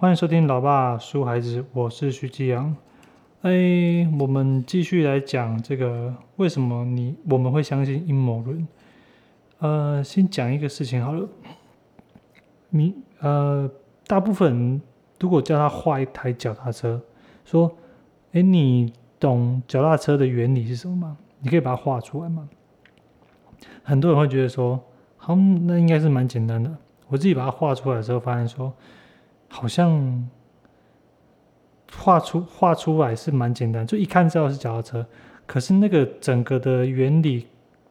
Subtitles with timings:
[0.00, 2.76] 欢迎收听《老爸书孩子》，我是徐继阳。
[3.42, 8.68] 哎，我们继续来讲这个为什么你我们会相信阴谋论。
[9.58, 11.28] 呃，先讲一个事情好了。
[12.68, 13.68] 你呃，
[14.06, 14.82] 大部分人
[15.18, 17.02] 如果叫他画一台脚踏车，
[17.44, 17.68] 说
[18.34, 21.16] ：“哎，你懂脚踏车的原理是什么吗？
[21.40, 22.48] 你可以把它画出来吗？”
[23.82, 24.78] 很多人会觉得说
[25.18, 26.72] ：“好，那应该是蛮简单的。”
[27.10, 28.72] 我自己把它画出来的时候，发现说，
[29.48, 30.28] 好像。
[31.90, 35.06] 画出画出来是蛮简单，就一看知道是脚踏车。
[35.46, 37.46] 可是那个整个的原理、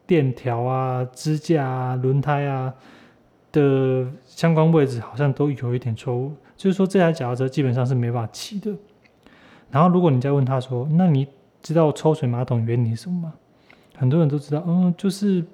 [0.06, 2.72] 链条啊、支架啊、轮胎啊
[3.50, 8.72] 的相关位置好像都有一点错误，就是说这台脚踏车基本上是没法骑的。
[9.68, 11.26] 然后如果你再问他说：“那你
[11.60, 13.34] 知道抽水马桶原理是什么吗？”
[13.98, 15.44] 很多人都知道，嗯，就是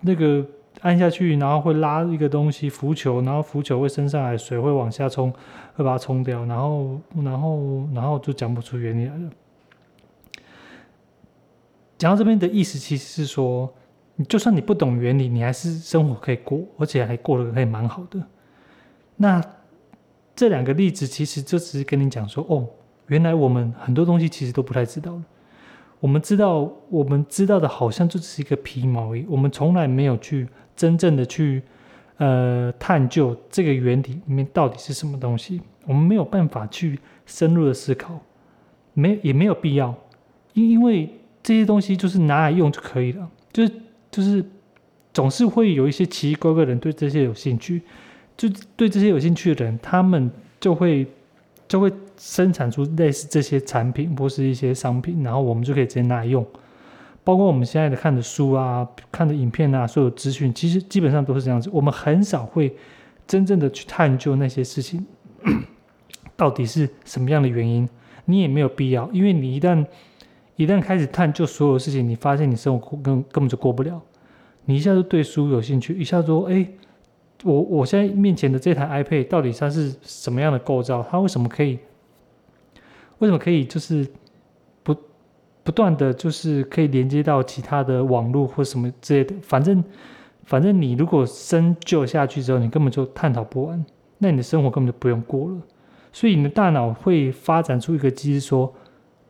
[0.00, 0.44] 那个。
[0.80, 5.30] 按下去，然后会拉一个东西浮球，然后浮球会升上来，水会往下冲，
[5.74, 9.30] 会把它冲掉，然后，然后，然后就讲不出原理来了。
[11.98, 13.70] 讲到这边的意思，其实是说，
[14.16, 18.18] 你就算你不懂原理，你还是生活可以过，而且还过得可以蛮好的。
[19.16, 19.44] 那
[20.34, 22.66] 这两个例子，其实就只是跟你讲说，哦，
[23.08, 25.20] 原来我们很多东西其实都不太知道。
[25.98, 30.48] 我们知道，我们知道的好像就只是一个皮毛而已，我们从来没有去。
[30.80, 31.62] 真正的去，
[32.16, 38.18] 呃，探究这个原理里面到底是什么东西，我们没有办法去深入的思考，
[38.94, 39.94] 没也没有必要，
[40.54, 41.06] 因因为
[41.42, 43.72] 这些东西就是拿来用就可以了，就是
[44.10, 44.42] 就是
[45.12, 47.82] 总是会有一些奇奇怪怪的人对这些有兴趣，
[48.34, 51.06] 就对这些有兴趣的人，他们就会
[51.68, 56.42] 就会生产出类似这些产品或是一些商品，然后我们就可以直接拿来用。
[57.30, 61.70] 包括我们现在的看的书啊、看的影片啊，所有资讯，其实基本上都是这样子。
[61.72, 62.74] 我们很少会
[63.24, 65.06] 真正的去探究那些事情
[66.36, 67.88] 到底是什么样的原因。
[68.24, 69.86] 你也没有必要，因为你一旦
[70.56, 74.02] 一旦开始探究所有事情，你发现你生活根根本就过不了。
[74.64, 76.66] 你一下子对书有兴趣，一下说：“哎，
[77.44, 81.00] 我我现在面前的这台 iPad 到底它是什么样的构造？
[81.08, 81.78] 它为什么可以？
[83.20, 83.64] 为什么可以？
[83.64, 84.04] 就是。”
[85.62, 89.82] 不断的就是可以连接到其他的网络或什么之类的，反正
[90.44, 93.84] 反正你如果深究下去之后，你根本就探讨不完，
[94.18, 95.58] 那你的生活根本就不用过了。
[96.12, 98.74] 所以你的大脑会发展出一个机制，说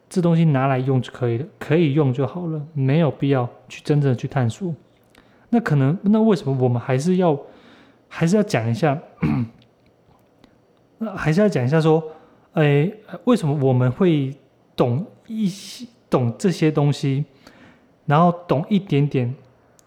[0.09, 4.75] 这东西拿来用就可以了，可以用就好了，没有必要去真正的去探索。
[5.51, 7.39] 那可能那为什么我们还是要
[8.09, 8.99] 还是要讲一下？
[10.99, 12.03] 那 还是要讲一下说，
[12.53, 12.91] 哎，
[13.25, 14.35] 为什么我们会
[14.75, 15.87] 懂一些？
[16.11, 17.25] 懂这些东西，
[18.05, 19.33] 然后懂一点点，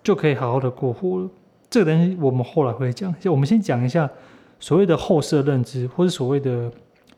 [0.01, 1.29] 就可以好好的过活了。
[1.69, 3.13] 这个东西我们后来会讲。
[3.19, 4.09] 就我们先讲一下
[4.59, 6.71] 所谓的后设认知，或者所谓的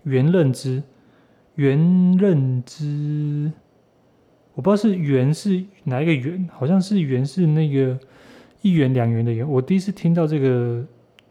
[0.04, 0.82] 原认知。
[1.56, 1.80] 原
[2.18, 3.50] 认知，
[4.56, 7.98] 我不知道是原是哪一个原，好像是原是那个
[8.62, 9.50] 一元两元的元。
[9.50, 10.86] 我第一次听到这个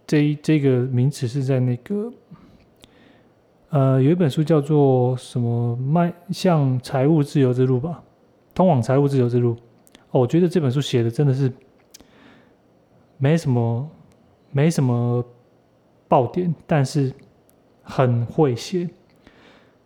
[0.06, 2.10] 这这个名词是在那个。
[3.74, 8.00] 呃，有一本书叫做什么《迈向财务自由之路》吧，
[8.56, 9.52] 《通往财务自由之路》。
[10.12, 11.52] 哦，我觉得这本书写的真的是
[13.18, 13.90] 没什么，
[14.52, 15.24] 没什么
[16.06, 17.12] 爆点，但是
[17.82, 18.88] 很会写，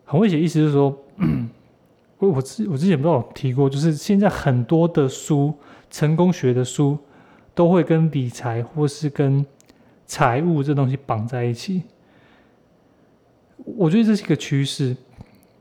[0.04, 0.38] 很会写。
[0.38, 0.94] 意思是说，
[2.20, 5.54] 我我之我之前不知道提过，就是现在很多的书，
[5.88, 6.98] 成功学的书，
[7.54, 9.46] 都会跟理财或是跟
[10.04, 11.84] 财务这东西绑在一起。
[13.64, 14.96] 我觉得这是一个趋势，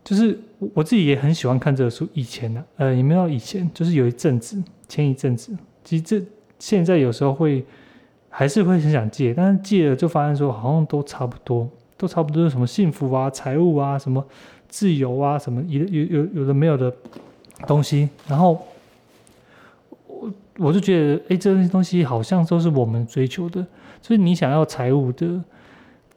[0.04, 0.40] 就是
[0.74, 2.08] 我自己也很喜欢看这个书。
[2.14, 6.22] 以前呢，呃，也没有以前，就是有一阵子，前一阵子，其实这
[6.60, 7.66] 现在有时候会
[8.30, 14.26] 还是会很想借，但是借了就发现说好像都差不多，都差不多是什么幸福啊、财务啊、什么
[14.68, 16.94] 自由啊、什么有有有有的没有的
[17.66, 18.10] 东西。
[18.28, 18.66] 然后
[20.08, 23.62] 我我就觉得，哎，这些东西好像都是我们追求的，
[24.02, 25.44] 就是你想要财务的。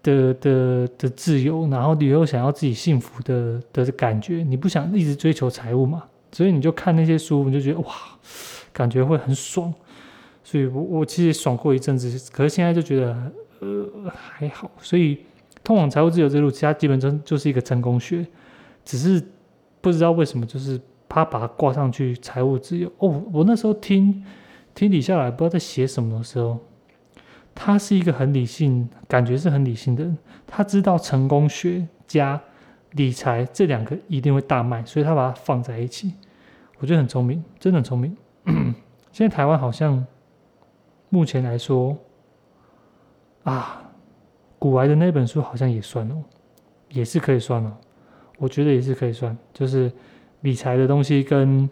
[0.02, 6.04] 的的的自由，然后你又想要自己幸福的的感觉，你不想一直追求财务嘛？
[6.32, 7.92] 所以你就看那些书，你就觉得哇，
[8.72, 9.72] 感觉会很爽。
[10.42, 14.70] 所以我我其实爽过一阵子，可是现在就觉得呃还好。
[14.80, 15.18] 所以
[15.62, 18.26] 通往财务自由这路，其他基本上就是一个成功学，
[18.84, 19.22] 只是
[19.80, 22.90] 不知道为什么就是他把它挂上去财务自由。
[22.98, 24.24] 哦，我那时候听
[24.74, 26.58] 听底下来，不知道在写什么的时候。
[27.62, 30.16] 他是一个很理性，感觉是很理性的人。
[30.46, 32.40] 他知道成功学加
[32.92, 36.14] 理财这两个一定会大卖，所以他把它放在一起。
[36.78, 38.16] 我觉得很聪明，真的很聪明。
[39.12, 40.06] 现在台湾好像
[41.10, 41.94] 目前来说
[43.42, 43.92] 啊，
[44.58, 46.24] 古来的那本书好像也算哦。
[46.88, 47.76] 也是可以算哦，
[48.38, 49.92] 我觉得也是可以算，就是
[50.40, 51.68] 理财的东西跟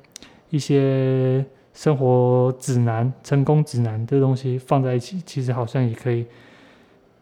[0.51, 1.43] 一些
[1.79, 6.27] 生活指南、成功指南这东西放在一起，其实好像也可以，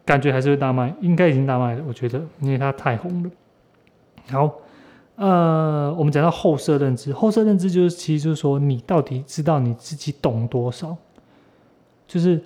[0.03, 3.29] 感觉还是会大卖，应该已经大卖了，我觉得，因为它太红了。
[4.31, 4.51] 好，
[5.17, 10.97] 呃，我们讲到后设认知，后设认知就是其实就是说，你到底知道你自己懂多少，
[12.07, 12.41] 就是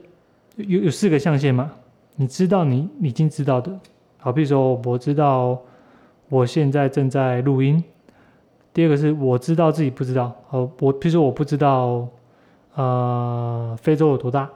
[0.58, 1.72] 有有四个象限嘛，
[2.18, 3.72] 你知道你已经知道的。
[4.18, 5.58] 好，比如说我知道
[6.28, 7.82] 我现在正在录音。
[8.74, 10.34] 第二个是我知道自己不知道。
[10.48, 12.08] 好，我比如说我不知道，
[12.76, 14.50] 呃，非洲有多大。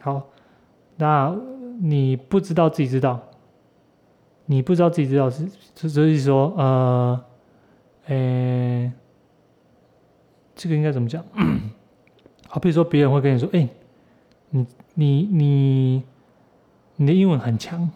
[0.00, 0.22] 好，
[0.96, 1.34] 那
[1.80, 3.20] 你不知道自己知道，
[4.46, 5.46] 你不知道自己知道是，
[5.88, 7.24] 所以说，呃，
[8.06, 8.92] 诶，
[10.54, 11.24] 这个应该怎么讲？
[12.48, 13.68] 好，比如说别人会跟你说，哎，
[14.50, 16.02] 你你你
[16.96, 17.90] 你的英文很强。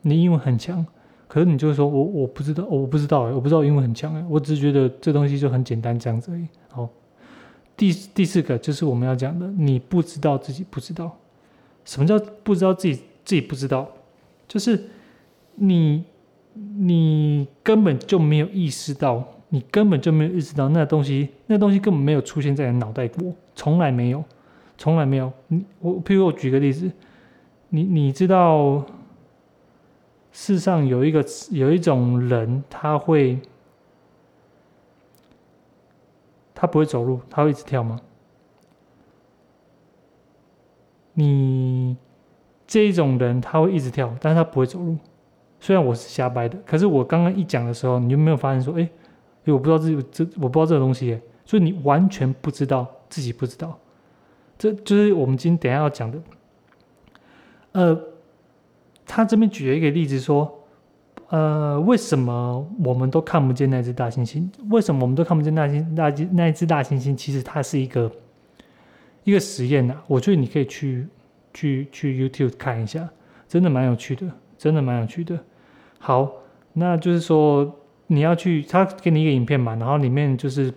[0.00, 0.86] 你的英文很强，
[1.28, 6.48] 可是你就是说我我不知道，我不知道哎，我不知道英文很强哎，我只是觉得这东西就很简单这样子而已。
[6.70, 6.88] 好，
[7.76, 11.14] 第第四个就是我们要讲的，你不知道自己不知道，
[11.84, 12.94] 什么叫不知道自己
[13.26, 13.86] 自己不知道？
[14.48, 14.82] 就是
[15.56, 16.02] 你
[16.54, 24.24] 你根本就没有意识到，你根本就没有意识到那东西，那东西根本没有出现在你脑袋过，从来没有，
[24.78, 25.30] 从来没有。
[25.48, 26.90] 你我譬如我举个例子，
[27.68, 28.82] 你你知道？
[30.30, 33.40] 世上有一个有一种人，他会，
[36.54, 38.00] 他不会走路，他会一直跳吗？
[41.14, 41.96] 你
[42.66, 44.96] 这一种人，他会一直跳，但是他不会走路。
[45.58, 48.88] 虽然我是瞎掰的，可是我刚刚一讲的时候，你就没有发现说，哎，
[49.46, 53.76] 我不知道自己这，我不知道这个东西，所以你完全不知道自己不知道。
[54.56, 56.18] 这就是我们今天等下要讲的，
[57.72, 58.07] 呃。
[59.08, 60.54] 他这边举了一个例子说，
[61.30, 64.46] 呃，为什么我们都看不见那只大猩猩？
[64.70, 67.16] 为什么我们都看不见那猩那只那一只大猩猩？
[67.16, 68.12] 其实它是一个
[69.24, 69.96] 一个实验呐。
[70.06, 71.08] 我觉得你可以去
[71.54, 73.08] 去去 YouTube 看一下，
[73.48, 74.26] 真的蛮有趣的，
[74.58, 75.38] 真的蛮有趣的。
[75.98, 76.30] 好，
[76.74, 77.74] 那就是说
[78.06, 80.72] 你要去，他给你一个影片嘛，然后里面就是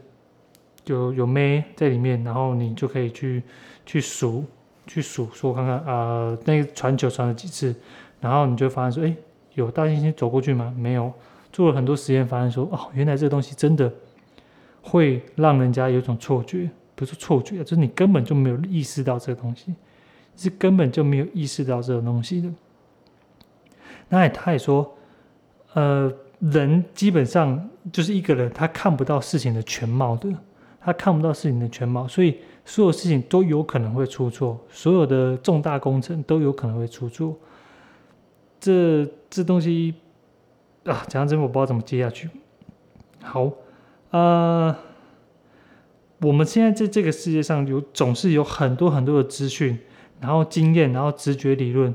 [0.85, 3.43] 有有妹在里面，然后你就可以去
[3.85, 4.45] 去数
[4.87, 7.75] 去数，说看看啊，那个传球传了几次。
[8.21, 9.13] 然后你就发现说，哎，
[9.55, 10.73] 有大猩猩走过去吗？
[10.77, 11.11] 没有。
[11.51, 13.91] 做了很多实验，发现说，哦，原来这个东西真的
[14.81, 19.75] 会让人家有种错觉，不是错觉，就是你根本就没有意识到这个东西，
[20.37, 22.49] 是根本就没有意识到这个东西的。
[24.07, 24.89] 那他也说，
[25.73, 26.09] 呃，
[26.39, 30.29] 人基本上就是一个人，他看不到事情的全貌的，
[30.79, 37.35] 他看不到事情的全貌，所以所有事情都有可能会出错，所有的重大工程都有可能会出错。
[38.61, 39.95] 这这东西
[40.85, 42.29] 啊，讲真我不知道怎么接下去。
[43.23, 43.51] 好，
[44.11, 44.75] 呃，
[46.21, 49.79] 我们现在在这个世界上有总是有很多很多的资讯，
[50.19, 51.91] 然后经验，然后直觉理论。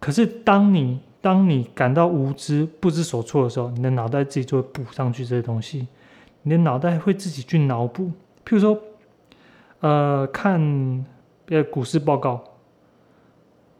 [0.00, 5.86] 可是当你当你感到无知、不知所措的时候，你的脑袋自己就会补上去这些东西，
[6.42, 8.10] 你的脑袋会自己去脑补。
[8.44, 8.76] 譬如说，
[9.80, 11.06] 呃，看
[11.46, 12.42] 呃股市报告。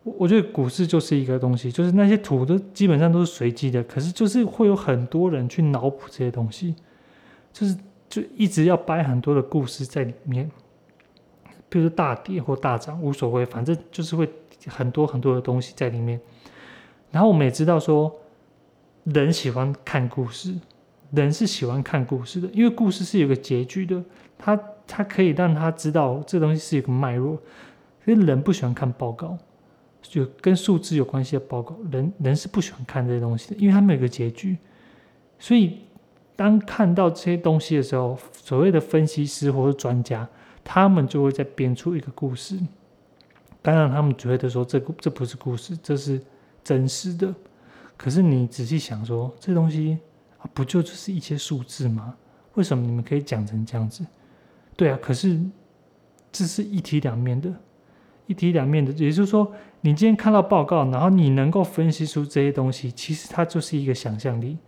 [0.04, 6.74] 我我觉得股市就是一个东西，就是那些图都基本上都是随机的，可是就是会有很多人去脑补这些东西，
[7.52, 7.76] 就是
[8.08, 10.50] 就一直要掰很多的故事在里面，
[11.68, 14.28] 比如说大跌或大涨无所谓，反正就是会
[14.66, 16.20] 很多很多的东西在里面。
[17.10, 18.14] 然后我们也知道说，
[19.04, 20.54] 人喜欢看故事，
[21.10, 24.02] 人是喜欢看故事的，因为故事是有个结局的，
[24.38, 27.36] 他他可以让他知道这东西是一个脉络，
[28.04, 29.36] 所以人不喜欢看报告。
[30.02, 34.56] 就跟数字有关系的报告，人人是不喜欢看这些东西的，因为他们有个结局。
[35.38, 35.78] 所以，
[36.34, 40.28] 当看到这些东西的时候，所谓的分析师或者专家，
[40.64, 42.58] 他们就会在编出一个故事。
[43.60, 46.20] 当然，他们觉得说这这不是故事，这是
[46.64, 47.34] 真实的。
[47.96, 49.98] 可是你仔细想说，这东西，
[50.54, 52.16] 不就就是一些数字吗？
[52.54, 54.04] 为什么你们可以讲成这样子？
[54.76, 55.40] 对啊，可是
[56.32, 57.52] 这是一体两面的。
[58.28, 64.58] 一体两面的，也就是说，你今天看到报告，然后你能够分析出这些东西，其实它就是一个想象力，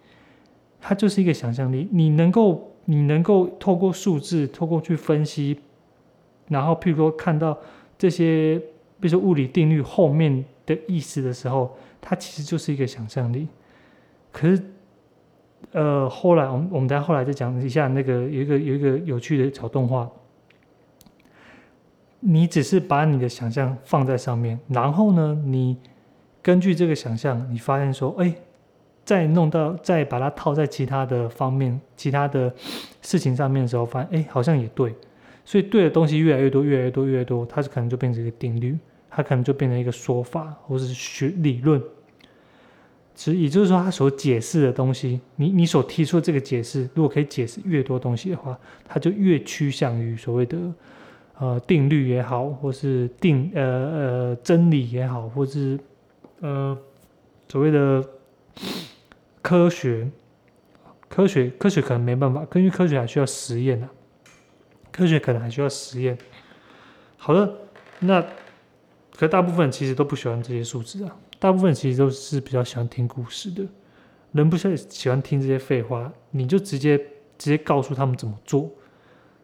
[0.81, 1.87] 它就是一个想象力。
[1.93, 5.61] 你能够，你能够透过数字，透过去分析，
[6.49, 7.57] 然后譬如说看到
[7.99, 8.59] 这些，
[8.99, 13.47] 比如说物理定律后面的意思的时候，它其实就是一个想象力。
[14.33, 14.63] 可是，
[15.73, 20.11] 呃，后来我们我们再后来再讲一下那个有一个有一个有趣的小动画。
[22.21, 25.77] 你只是把你的想象放在上面，然后呢，你
[26.43, 28.35] 根据这个想象，你发现说，哎，
[29.05, 32.55] 再弄到再把它套在其他的方面、其他的
[33.03, 34.95] 事情上面的时候，发现哎，好像也对。
[35.45, 38.79] 所以对的东西越来越多，越来越多，越多，它是可能就变成一个定律，
[39.11, 41.83] 它可能就变成一个说法，或者是学理论。
[43.15, 50.57] 其实也就是说，它所解释的东西，你你所提出的这个解释，如果可以解释越多东西的话，它就越趋向于所谓的
[51.41, 55.77] 呃定律也好，或是定呃呃真理也好，或是
[56.41, 56.79] 呃
[57.49, 58.05] 所谓的
[59.43, 60.09] 科学。
[61.09, 63.91] 科学科学可能没办法，根据科学还需要实验呢。
[64.93, 66.17] 科学可能还需要实验。
[67.17, 67.53] 好的，
[67.99, 68.25] 那
[69.17, 73.67] 可大部分其实都不喜欢这些数字啊，大部分其实都是比较喜欢听故事的。
[74.31, 76.97] 人不喜喜欢听这些废话，你就直接
[77.37, 78.71] 直接告诉他们怎么做，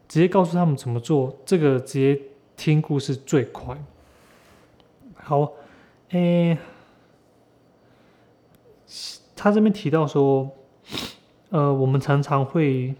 [0.07, 2.21] 直接告诉他们怎么做，这个直接
[2.55, 3.77] 听故事最快。
[5.15, 5.51] 好，
[6.09, 6.57] 诶，
[9.35, 10.49] 他这边提到说，
[11.49, 12.95] 呃，我们常常会。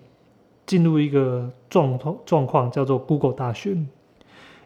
[0.67, 3.87] 进入一个状况状况叫做 Google 大选，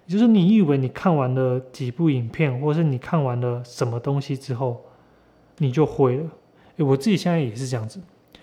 [0.08, 4.82] 就是你以为你看完了几部影片，或是你看完了什么东西之后，
[5.60, 6.24] 你就会了。
[6.78, 8.02] 诶，我自己现在也是这样子，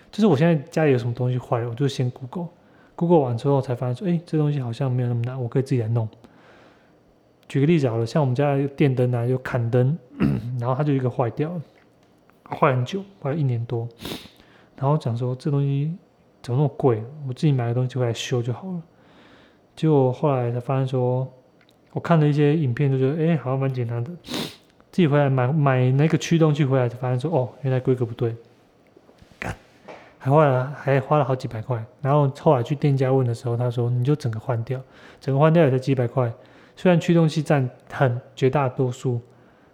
[0.09, 2.47] 就是我现在家里有什么东西坏了，我就先 Google
[2.99, 6.05] google 完之后才发现说，哎，这东西好像没有那么难，我可以自己来弄。
[7.47, 9.97] 举个例子好了，像我们家电灯啊，有砍灯，
[10.59, 11.61] 然后它就一个坏掉了，
[12.43, 13.87] 坏很久，坏了一年多，
[14.75, 15.95] 然后讲说这东西。
[16.41, 17.03] 怎么那么贵？
[17.27, 18.81] 我自己买个东西回来修就好了。
[19.75, 21.27] 结果后来才发现说，
[21.91, 24.09] 我看了一些影片，就觉得哎，好像蛮简单的。
[24.23, 28.33] 自己回来买买那个驱动器回来，才发现说哦，原来规格不对，
[30.19, 31.83] 还花了还花了好几百块。
[32.01, 34.79] 然后后来去店家问的时候，他说你就整个换掉，
[35.19, 36.31] 整个换掉也才几百块。
[36.75, 39.19] 虽然驱动器占很绝大多数，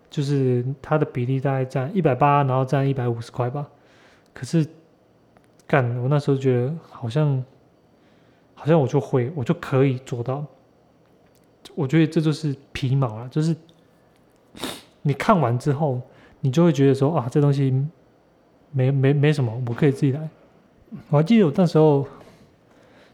[0.09, 3.67] 就是它的比例大概占一百八，然后占一百五十块吧，
[4.33, 4.65] 可是。
[5.67, 7.43] 干，我那时候觉得好像，
[8.53, 10.45] 好像我就会，我就可以做到。
[11.73, 13.55] 我觉得这就是皮毛了，就是
[15.01, 15.99] 你看完之后，
[16.41, 17.73] 你就会觉得说啊，这东西
[18.69, 20.29] 没没没什么，我可以自己来。
[21.09, 22.07] 我还记得我那时候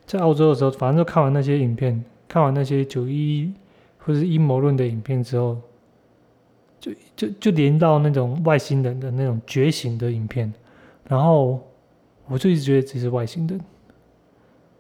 [0.06, 3.54] 在澳洲的时候，反正就看完那些影片，看完那些九一
[3.98, 5.58] 或者是阴谋论的影片之后，
[6.80, 10.54] 就就就连到那种外星人的那种觉醒的影片，
[11.08, 11.60] 然后。
[12.28, 13.60] 我就一直觉得自己是外星人，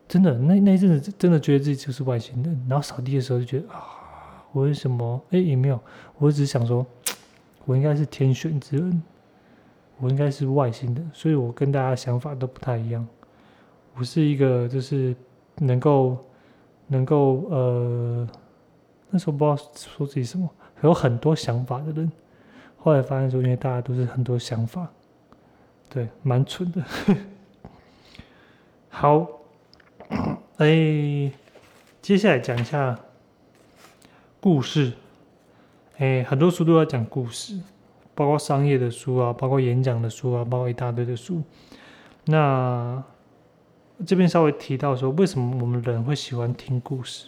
[0.07, 2.65] 真的，那那一阵子真的觉得自己就是外星人。
[2.69, 5.21] 然后扫地的时候就觉得啊，我为什么？
[5.31, 5.77] 哎，也没有，
[6.17, 6.85] 我只是想说，
[7.65, 9.03] 我应该是天选之人，
[10.01, 13.07] 我应该是外星的，所以我跟大家想法都不太一样。
[13.93, 15.15] 我是一个就是
[15.57, 16.17] 能够
[16.87, 18.27] 能够呃，
[19.09, 20.49] 那时候不知道说自己什么，
[20.81, 22.11] 有很多想法的人。
[22.77, 24.91] 后来发现说，因为大家都是很多想法，
[25.87, 26.83] 对，蛮蠢的。
[28.89, 29.27] 好，
[30.57, 31.31] 哎，
[32.01, 32.99] 接下来讲一下
[34.39, 34.93] 故事。
[35.97, 37.59] 哎，很多书都要讲故事，
[38.21, 41.41] 包括商业的书啊，包括演讲的书啊，包括一大堆的书。
[42.25, 43.03] 那
[44.05, 47.27] 这边稍微提到说，为什么我们人会喜欢听故事？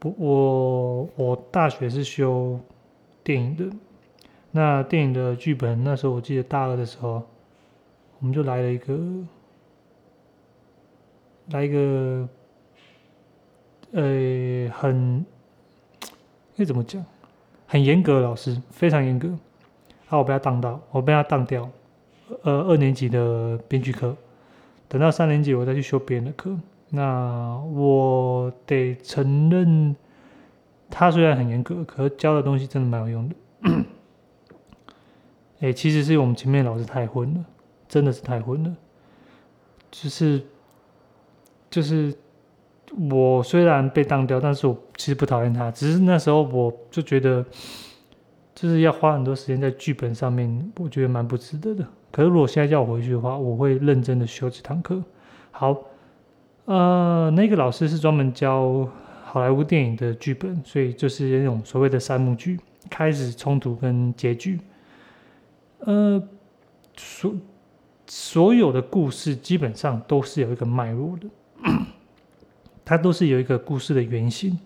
[0.00, 2.58] 不，我我大学是修
[3.22, 3.70] 电影的，
[4.50, 7.22] 那电影的剧本，那时候我记得大二的时候，
[8.18, 8.98] 我们就来了一个。
[11.50, 12.28] 来一个，
[13.92, 15.24] 呃，很，
[16.56, 17.04] 该怎么讲？
[17.76, 19.28] 很严格的老师，非常严格。
[20.06, 21.68] 好，我被他当到，我被他当掉。
[22.42, 24.16] 呃，二年级的编剧课，
[24.88, 26.56] 等到三年级我再去修别人的课。
[26.88, 29.94] 那我得承认，
[30.88, 33.34] 他虽然很严格，可是教的东西真的蛮有用的。
[35.60, 37.44] 哎，其实是我们前面老师太混了，
[37.86, 38.74] 真的是太混了，
[39.90, 40.42] 就是。
[41.68, 42.16] 就是
[43.10, 47.44] 我虽然被当掉，但是我其实不讨厌他，只是那时候我就觉得，
[48.54, 51.86] 就是要花很多时间在剧本上面，我觉得蛮不值得的。
[52.10, 55.02] 可是如果现在叫我回去的话，我会认真的修这堂课。
[55.50, 55.76] 好，
[56.64, 58.88] 呃，那个老师是专门教
[59.24, 64.58] 好莱坞电影的剧本，所以就是那种所谓的三幕剧：开始、冲突跟结局。
[65.80, 66.22] 呃，
[66.96, 67.34] 所
[68.06, 71.28] 所有的故事基本上都是有一个脉络的。
[72.86, 74.58] 它都是有一个故事的原型，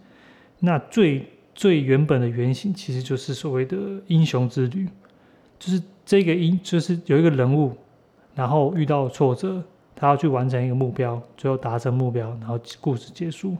[0.59, 3.77] 那最最原本的原型其实就是所谓的
[4.09, 4.87] 英雄之旅，
[5.59, 7.75] 就是这个英就是有一个人物，
[8.35, 9.62] 然后遇到挫折，
[9.97, 13.57] 他要去完成一个目标，最后达成目标，然后故事结束。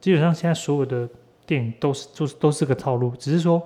[0.00, 1.08] 基本上现在所有的
[1.44, 3.62] 电影都是都是都是个套路，只是说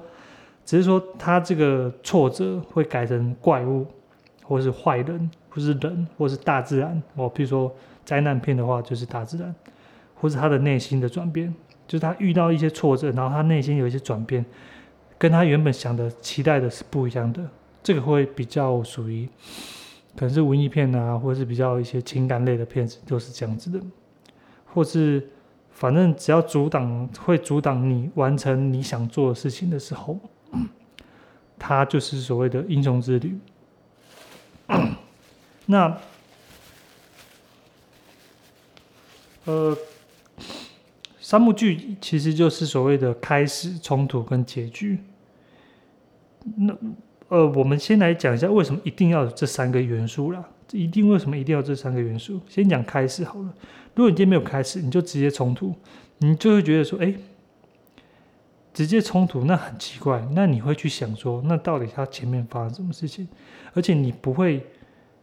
[0.64, 3.86] 只是说他这个挫折会改成怪物，
[4.42, 7.00] 或是坏人，或是人，或是大自然。
[7.14, 7.72] 哦，比如说
[8.10, 9.54] 灾难片的话，就是大自然，
[10.16, 11.54] 或是他的内心的转变，
[11.86, 14.44] 就是他遇到一些挫折，然后他内心有一些转变，
[15.16, 17.40] 跟他原本想的、期待的是不一样的。
[17.84, 19.28] 这个会比较属于，
[20.16, 23.80] 可能是文艺片啊，或是比较一些情感类的片子，都是这样子的，
[24.66, 25.30] 或是
[25.70, 30.18] 反正只要阻挡会阻挡你完成你想做的事情的时候，
[31.56, 33.38] 它就是所谓的英雄之旅。
[35.66, 35.96] 那
[39.50, 39.76] 呃，
[41.20, 45.00] 三幕剧其实就是所谓的开始、冲突跟结局。
[46.56, 46.76] 那
[47.28, 50.48] 呃，我们先来讲一下为什么一定要有这三个元素啦。
[50.70, 52.40] 一定为什么一定要这三个元素？
[52.48, 53.52] 先讲开始好了。
[53.96, 55.74] 如果你今天没有开始，你就直接冲突，
[56.18, 57.12] 你就会觉得说，哎，
[58.72, 60.24] 直接冲突那很奇怪。
[60.32, 63.26] 那你会去想说，那到底他前面发生什么事情？
[63.74, 64.64] 而且你不会，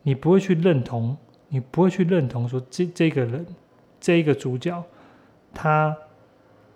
[0.03, 1.15] 你不会去认同，
[1.47, 3.45] 你不会去认同说这这个人，
[4.07, 4.81] 这一个主角，
[5.53, 5.95] 他。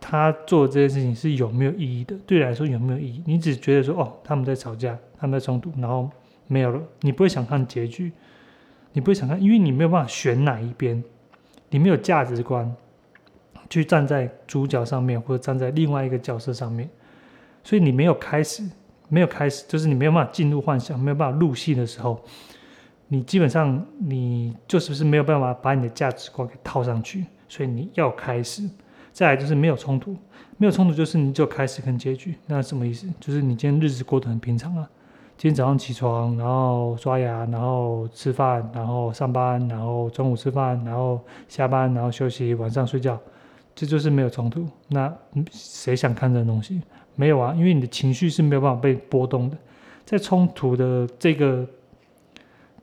[0.04, 2.16] 他做这件事情是有没有意义的？
[2.26, 3.24] 对你来说有没有意义？
[3.24, 6.10] 你只觉得说哦，他们在吵架，他们在冲突，然后
[6.48, 8.12] 没有了，你不会想看结局，
[8.94, 11.04] 你不会想看，因为你没有办法选哪一边，
[11.70, 12.76] 你没有价值观
[13.70, 16.90] 去站在主角上面，或者站在另外一个角色上面，
[17.64, 18.64] 所以你没有开始，
[19.08, 22.20] 没有开始，就是你没有办法进入幻想，没有办法入戏的时候，
[23.14, 28.64] 你基本上你就是不是没有办法把你的价值观给套上去，所以你要开始。
[29.12, 30.16] 再来就是没有冲突，
[30.56, 33.06] 没有冲突就是你就开始跟结局，那什么意思？
[33.20, 34.90] 就是你今天日子过得很平常啊，
[35.38, 43.20] 今天早上起床，然后刷牙，然后吃饭，然后上班，然后中午吃饭，然后下班，然后休息，晚上睡觉，
[43.76, 44.66] 这就是没有冲突。
[44.88, 45.14] 那
[45.52, 46.82] 谁想看这东西？
[47.16, 49.58] 没有啊，因为你的情绪是没有办法被波动的，
[50.06, 51.68] 在冲突的这个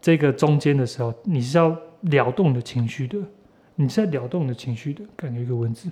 [0.01, 3.19] 这个中间的时候，你是要撩动的情绪的，
[3.75, 5.91] 你是在撩动的情绪的，感觉一个文字。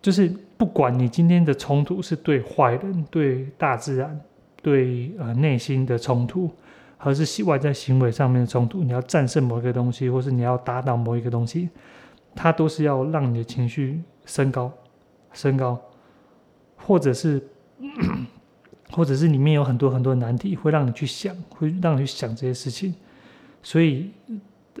[0.00, 4.20] 就是不管你今天的冲突是对坏人、对大自然、
[4.62, 6.48] 对呃内心的冲突，
[6.96, 11.68] 还是外在行为上面的冲突，你要战胜某一个东西，或是你要打倒某一个东西，
[12.34, 14.72] 它都是要让你的情绪升高、
[15.32, 15.80] 升高，
[16.76, 17.42] 或者是
[18.90, 22.94] 或者是里面有很多很多难题，会让你去想，会让你去想这些事情。
[23.62, 24.10] 所以，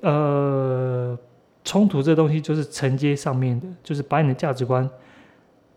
[0.02, 1.18] 呃，
[1.64, 4.88] 冲突这东西就是承接上面的，就是把你的价值观。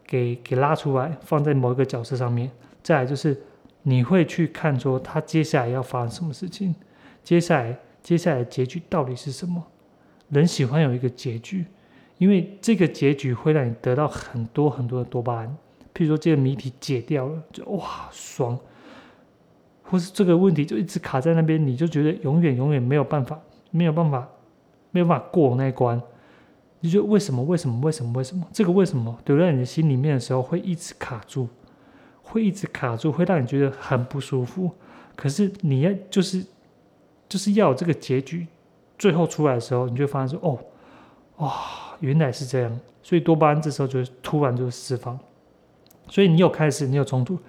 [0.03, 2.51] 给给拉出来，放在某一个角色上面。
[2.83, 3.41] 再来就是，
[3.83, 6.75] 你会去看说他接下来要发生什么事情，
[7.23, 9.65] 接下来接下来结局到底是什么？
[10.27, 11.65] 人喜欢有一个结局，
[12.17, 15.57] 因为这个结局会让你得到很多很多的多巴胺。
[16.01, 18.57] 譬如说这个谜题解掉了，就哇爽；
[19.83, 24.27] 或是这个问题就一直卡在那边，你就觉得永远永远没有办法，没有办法，
[24.89, 26.01] 没有办法过那一关。
[26.79, 27.43] 你就为什么？
[27.43, 27.79] 为什么？
[27.81, 28.11] 为什么？
[28.13, 28.47] 为什么？
[28.51, 31.47] 这个为什么留在你的心里面的时候，会一直卡住，
[32.23, 34.71] 会一直卡住，会让你觉得很不舒服。
[35.15, 36.43] 可是你要就是
[37.29, 38.47] 就是要有这个结局，
[38.97, 40.57] 最后出来的时候，你就发现说：“哦，
[41.45, 41.53] 哇，
[41.99, 45.19] 原来是这样。”所以多巴胺这时候就突然就释放。
[46.11, 47.39] 所以你有开始，你有冲突，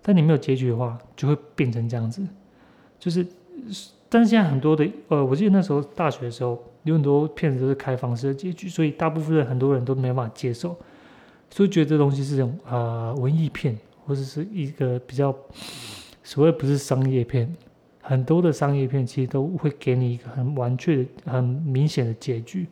[0.00, 2.26] 但你没有结局的话，就会变成这样子。
[2.98, 3.26] 就是，
[4.08, 6.58] 但是现在很多的呃，我记得那时候大学的时候。
[6.84, 10.76] 有很多片子都是开放式的结局，所以大部分人很多人都没办法接受，
[11.48, 15.32] 所以觉得这东西是种啊文艺片，或者是一个比较
[16.24, 17.54] 所谓不是商业片。
[18.00, 22.66] 很多的商业片其实都会给你一个很完确、很明显的结局，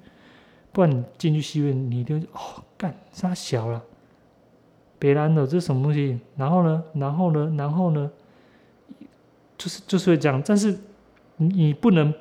[0.73, 3.81] 不然你进去戏院，你一定哦干啥小了，
[5.01, 6.21] 别拦的，这是什么东西？
[6.37, 6.85] 然后呢？
[6.95, 7.53] 然后呢？
[7.59, 8.09] 然后呢？
[9.59, 10.79] 就是就是会这样，但是
[11.37, 12.15] 你不能。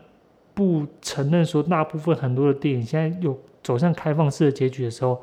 [0.51, 5.21] 不承认说，大部分很多的电影现在有走向开放式的结局的时候，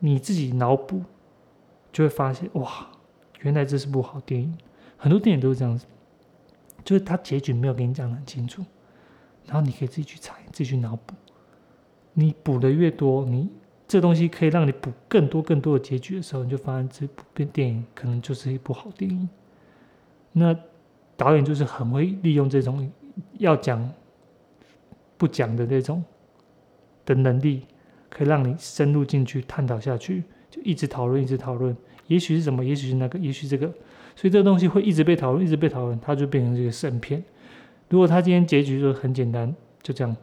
[0.00, 1.02] 你自己脑补
[1.90, 2.86] 就会发现，哇，
[3.40, 4.54] 原来这是部好电影。
[4.98, 5.86] 很多电影都是这样子，
[6.84, 8.62] 就是它结局没有给你讲的很清楚，
[9.46, 11.14] 然后你可以自己去猜，自己去脑补。
[12.12, 13.48] 你补的越多，你
[13.90, 19.28] 这东西可以让你补更多更多的结局的时候，你就发现这部电影可能就是一部好电影。
[20.30, 20.56] 那
[21.16, 22.88] 导演就是很会利用这种。
[23.38, 23.92] 要讲
[25.18, 26.02] 不讲的那种
[27.04, 27.66] 的能力，
[28.08, 31.76] 可以让你深入进去探讨下去，就一直讨论，一直讨论。
[32.06, 33.66] 也许是什么，也许是那个，也许这个，
[34.14, 37.22] 所以这个东西会一直被讨论，一直被讨论，它就变成这个神片。
[37.88, 40.16] 如果他今天结局就很简单，就这样，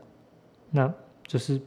[0.72, 0.92] 那
[1.28, 1.60] 就是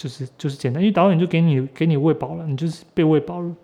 [0.00, 3.54] 就是就是简单，因为导演就给你给你喂饱了，你就是被喂饱了。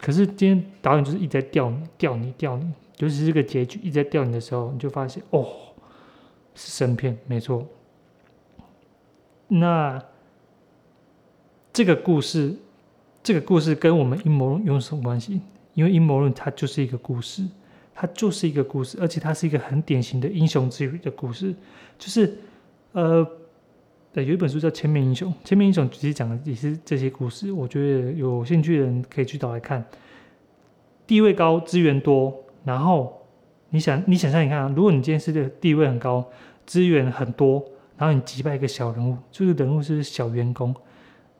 [0.00, 2.64] 可是今天导演就是一直在吊你、吊你、吊你，
[2.96, 5.46] 尤其是这个结局一直在吊你的时候，你就发现哦，
[6.54, 7.66] 是神片，没错。
[9.48, 10.02] 那
[11.74, 12.56] 这个故事，
[13.22, 15.42] 这个故事跟我们阴谋论有什么关系？
[15.74, 17.44] 因为阴谋论它就是一个故事，
[17.94, 21.54] 它就是一个故事，而且它是一个很典型的英雄之旅的故事，
[21.98, 22.38] 就是
[22.92, 23.30] 呃。
[24.12, 27.52] 对，有一本书叫《千面英雄》，《千面英雄》其实讲的也是这些故事。
[27.52, 29.84] 我觉得有兴趣的人可以去找来看。
[31.06, 33.24] 地位高，资源多，然后
[33.68, 36.28] 你想，你想象，你看，如果你今天是个地位很高，
[36.66, 37.64] 资源很多，
[37.96, 40.74] 然后你击败一个小人物，这个人物是小员工，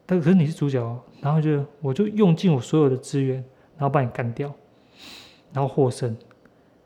[0.06, 3.36] 但可是你是主角，然后就我就用尽我所有的资源，
[3.78, 4.52] 然后把你干掉，
[5.52, 6.16] 然后获胜，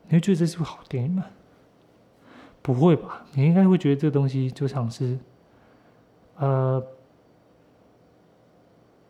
[0.07, 1.25] 你会觉得这是部好电影吗？
[2.63, 3.23] 不会吧？
[3.35, 5.15] 你应该会觉得这个东西就像是。
[6.37, 6.83] 呃，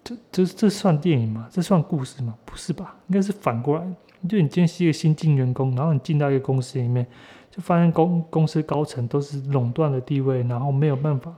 [0.03, 1.47] 这这这算电影吗？
[1.51, 2.37] 这算故事吗？
[2.45, 2.95] 不是吧？
[3.07, 3.85] 应该是反过来。
[4.27, 7.05] 就你今天是一个新进员工，然后你进到一个公司里面，
[7.51, 11.33] 就发现公公司高层都是垄断的地位，然后没有办法。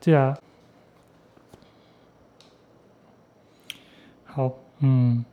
[0.00, 0.36] 对啊。
[4.24, 5.24] 好，嗯，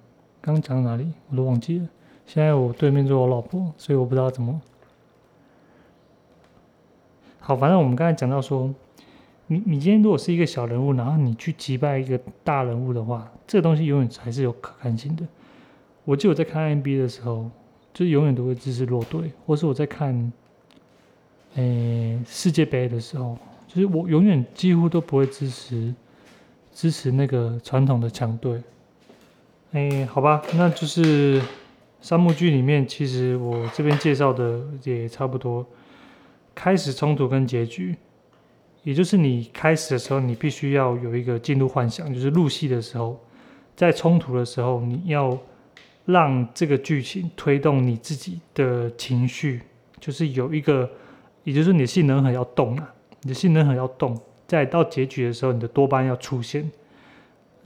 [0.41, 1.87] 刚讲到哪里我都忘记了。
[2.25, 4.61] 现在我对面坐我老婆，所以我不知道怎么。
[7.49, 8.71] 好，反正我们刚才讲到说，
[9.47, 15.25] 你你今天如果是一个小人物，然后你去击败一个大人物的话，这个东西永远还是有可看性的。
[16.05, 17.49] 我记得我在看 NBA 的时候，
[17.91, 20.31] 就是永远都会支持弱队，或是我在看，
[21.55, 23.35] 诶世界杯的时候，
[23.67, 25.91] 就是我永远几乎都不会支持
[26.71, 28.61] 支持那个传统的强队。
[29.71, 31.41] 诶，好吧，那就是
[31.99, 35.65] 三幕剧里面，其实我这边介绍的也差不多。
[36.53, 37.95] 开始冲突跟结局，
[38.83, 43.19] 也就是你开始的时候，你必须要有一个进入幻想，就是入戏的时候，
[43.75, 45.37] 在冲突的时候，你要
[46.05, 49.61] 让这个剧情推动你自己的情绪，
[49.99, 50.89] 就是有一个，
[51.43, 56.69] 也就是你的性能很要动啊，你的性能很要动，在到结局的时候，你的多巴胺要出现，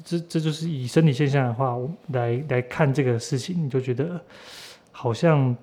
[0.04, 1.78] 这这就是以生理现象的话
[2.10, 4.22] 来来看这个事情，你就觉得
[4.92, 5.56] 好像。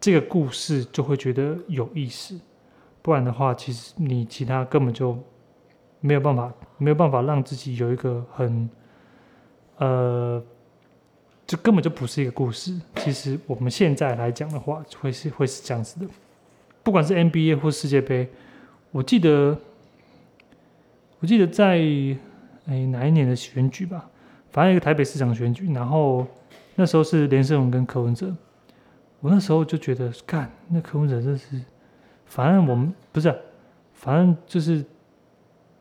[0.00, 2.40] 这个故事就会觉得有意思，
[3.02, 5.18] 不然的话，其实你其他根本就
[6.00, 8.70] 没有办法，没有办法让自己有一个很，
[9.76, 10.42] 呃，
[11.46, 12.80] 这根本就不是一个故事。
[12.96, 16.06] 其实我们现在来讲的话，会是会是这样子的。
[16.82, 18.26] 不管是 NBA 或世界杯，
[18.90, 19.54] 我记得，
[21.18, 21.76] 我记得在
[22.64, 24.08] 哎哪一年的选举吧，
[24.50, 26.26] 反正一个台北市长选举，然后
[26.74, 28.34] 那时候是连胜文跟柯文哲。
[29.20, 31.60] 我那时候就觉得，干那柯文哲真是，
[32.24, 33.34] 反正我们不是，
[33.92, 34.82] 反正就是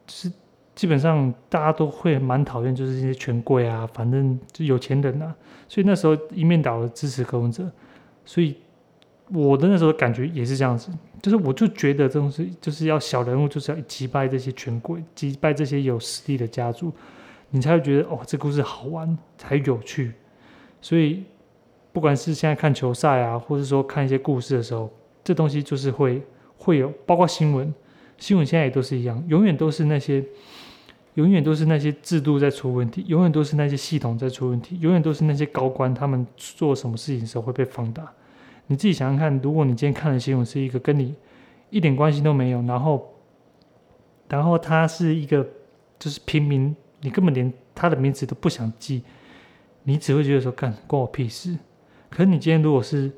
[0.07, 0.29] 是
[0.75, 5.33] 基本上大家都会蛮讨厌，就是这些权贵啊，反正就有钱人呐。
[5.69, 7.71] 所以那时候一面倒的支持柯文哲。
[8.25, 8.57] 所以
[9.31, 16.91] 我的那时候感觉也是这样子，就是我就觉得这种是就是要小人物就是要击败这些权贵，击败这些有实力的家族，
[17.51, 20.11] 你才会觉得哦，这故事好玩才有趣。
[20.81, 21.23] 所以。
[21.91, 24.89] 不管是现在看球赛啊，或者说看一些故事的时候，
[25.23, 26.21] 这东西就是会
[26.57, 27.73] 会有，包括新闻，
[28.17, 30.23] 新闻现在也都是一样，永远都是那些，
[31.15, 38.11] 永远都是那些制度在出问题，永远都是那些系统在出问题，永远都是那些高官他们做什么事情的时候会被放大。
[38.67, 41.15] 你自己想想看，如果你今天看的新闻是一个跟你
[41.71, 43.13] 一点关系都没有，然后，
[44.27, 45.43] 然后他是一个
[45.97, 49.01] 就是平民，你根本连他的名字都不想记，
[49.83, 51.57] 你只会觉得说干关我屁事。
[52.09, 53.11] 可是你今天如果是，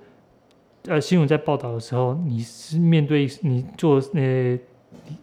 [0.85, 4.57] 呃，新闻在报道的时候，你是面对你做呃，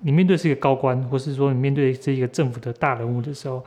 [0.00, 3.62] 你面对是一个高官，或是说你面对这一个政府的大人物的时候，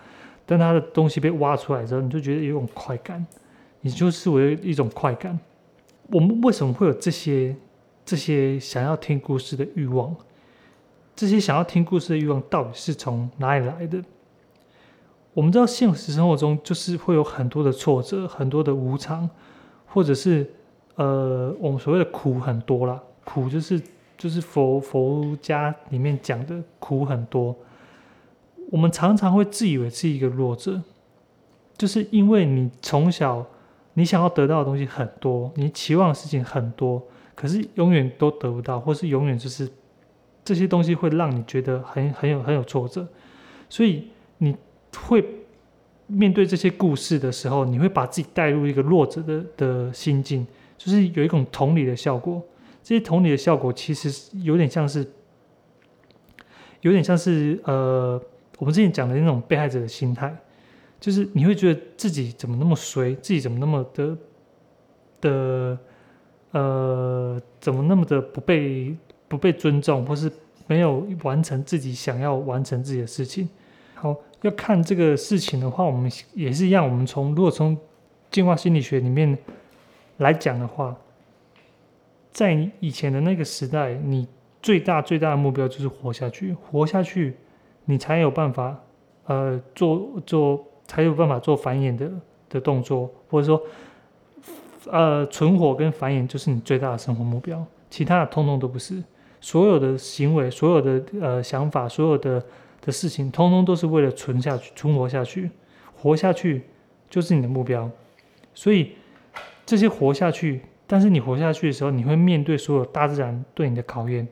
[0.46, 3.26] 当他的东西被挖出来之后，你就觉得有种快感，
[3.82, 5.40] 你就视为一种快感。
[6.10, 7.56] 我们为什么会有这些
[8.04, 10.16] 这些想要听故事的欲望？
[11.16, 14.04] 这些想要听故事的欲望到底是从哪里来的？
[15.34, 19.30] 我们知道现实生活中就是会有很多的挫折，很多的无常。
[19.94, 20.50] 或者是，
[20.96, 23.82] 呃，我们所谓的苦很多啦，苦就是
[24.18, 27.54] 就是佛佛家里面讲的苦很多。
[28.70, 30.82] 我们常常会自以为是一个弱者，
[31.78, 33.46] 就是因为你从小
[33.96, 37.04] 你想要得到的东西很多，你期望的事情很多，
[37.36, 39.70] 可是永远都得不到，或是永远就是
[40.46, 43.06] 这些东西会让你觉得很很有很有挫折，
[43.68, 44.56] 所以你
[45.08, 45.22] 会。
[46.12, 50.46] 面对这些故事的时候，你会把自己带入一个弱者的的心境，
[50.78, 52.42] 就是有一种同理的效果。
[52.84, 55.06] 这些同理的效果其实有点像是，
[56.82, 58.22] 有点像是呃，
[58.58, 60.36] 我们之前讲的那种被害者的心态，
[61.00, 64.18] 就是你会觉得自己怎么那么衰，自己怎么那么的
[65.22, 65.80] 的
[66.52, 68.96] 呃，怎么那么的不被
[69.28, 70.30] 不被尊重，或是
[70.68, 73.48] 没有完成自己想要完成自己的事情。
[73.94, 76.84] 好，要看这个事情的话，我们也是一样。
[76.84, 77.78] 我们从如果从
[78.30, 79.38] 进化心理学里面
[80.18, 80.96] 来讲的话，
[82.32, 84.28] 在以前的那个时代，你
[84.62, 87.36] 最大最大的目标就是活下去，活下去，
[87.86, 88.80] 你才有办法，
[89.26, 92.10] 呃，做做才有办法做繁衍的
[92.50, 93.62] 的动作，或者说，
[94.90, 99.04] 呃，存活跟繁衍就是你最大的生活目标，其他的通通都不是。
[99.40, 102.44] 所有的行为，所有的呃想法，所有的
[102.82, 105.50] 的事情，通通都是为了存下去、存活下去，
[105.96, 106.64] 活下去
[107.10, 107.90] 就是你的目标。
[108.54, 108.94] 所以
[109.66, 114.28] 这些活下去，但是你活下去的时候，你会面对所有大自然对你的考验。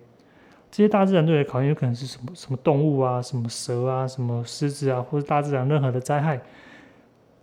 [0.72, 6.40] 这些大自然对你的考验，有可能是什么什么动物啊，什么蛇啊，什么狮子啊，或者大自然任何的灾害，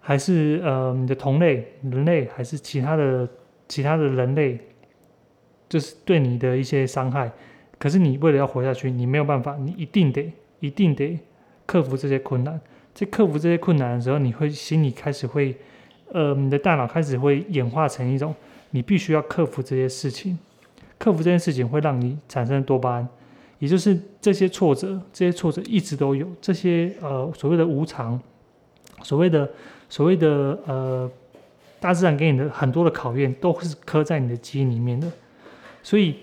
[0.01, 3.29] 还是呃你的同类人类，还是其他的
[3.67, 4.61] 其他的人类，
[5.69, 7.31] 就是对你的一些伤害。
[7.79, 10.33] 可是你为了要活下去，你没有办法，你一定得
[10.67, 11.19] 一定得
[11.65, 12.61] 克服这些困难。
[12.95, 15.57] 在克服这些困难的时候，你会心里开始会。
[16.13, 18.33] 呃，你的大脑开始会演化成一种，
[18.71, 20.39] 你必须要克服这些事情，
[20.99, 23.09] 克服这件事情会让你产生多巴胺，
[23.59, 28.19] 也就是这些挫折，这些挫折一直都有，这些呃所谓的无常，
[29.03, 29.51] 所谓的
[29.89, 31.11] 所谓的呃
[31.81, 35.11] 大自然给你的很多的考验，都是刻在你的基因里面的，
[35.83, 36.19] 所以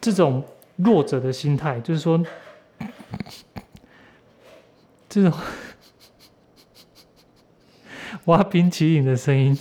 [0.00, 0.42] 这种
[0.76, 2.18] 弱者的心态，就是说
[5.08, 5.32] 这种。
[8.26, 9.56] 挖冰淇淋的声音，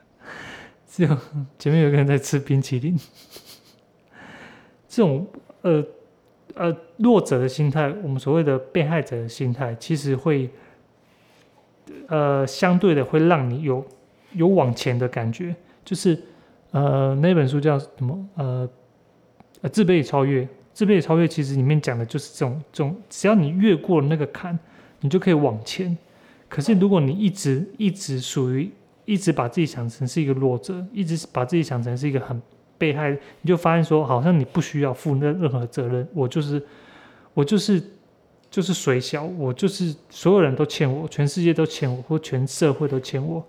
[0.88, 1.18] 只有
[1.58, 2.98] 前面有个人在吃冰淇淋。
[4.88, 5.26] 这种
[5.60, 5.84] 呃
[6.54, 10.48] 呃弱者的心态，我们所谓的被害者的心态，其实会
[12.08, 13.84] 呃相对的会让你有
[14.32, 15.54] 有往前的感觉。
[15.84, 16.18] 就是
[16.70, 18.28] 呃那本书叫什么？
[18.36, 18.70] 呃
[19.60, 20.48] 呃自卑与超越。
[20.80, 24.58] 自卑与超越其实里面讲的就是这种这种，只要你越过了那个坎，
[25.00, 25.94] 你就可以往前。
[26.48, 28.70] 可是，如果你一直一直属于
[29.04, 32.40] 一直把自己想成是一个弱者，一直把自己想成是一个很
[32.78, 33.10] 被害，
[33.42, 36.62] 你就发现说，好像你不需要负任任何责任，我就是
[37.34, 37.82] 我就是
[38.50, 43.44] 就是水小，我就是所有人都欠我，全世界都欠我，或全社会都欠我，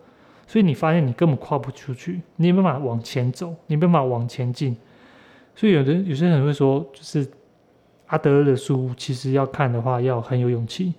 [0.45, 4.75] 所以你发现你根本跨不出去，你没办法往前走，你没办法往前进。
[5.55, 7.27] 所以有的有些人会说，就是
[8.07, 10.93] 阿德勒的书，其实要看的话，要很有勇气。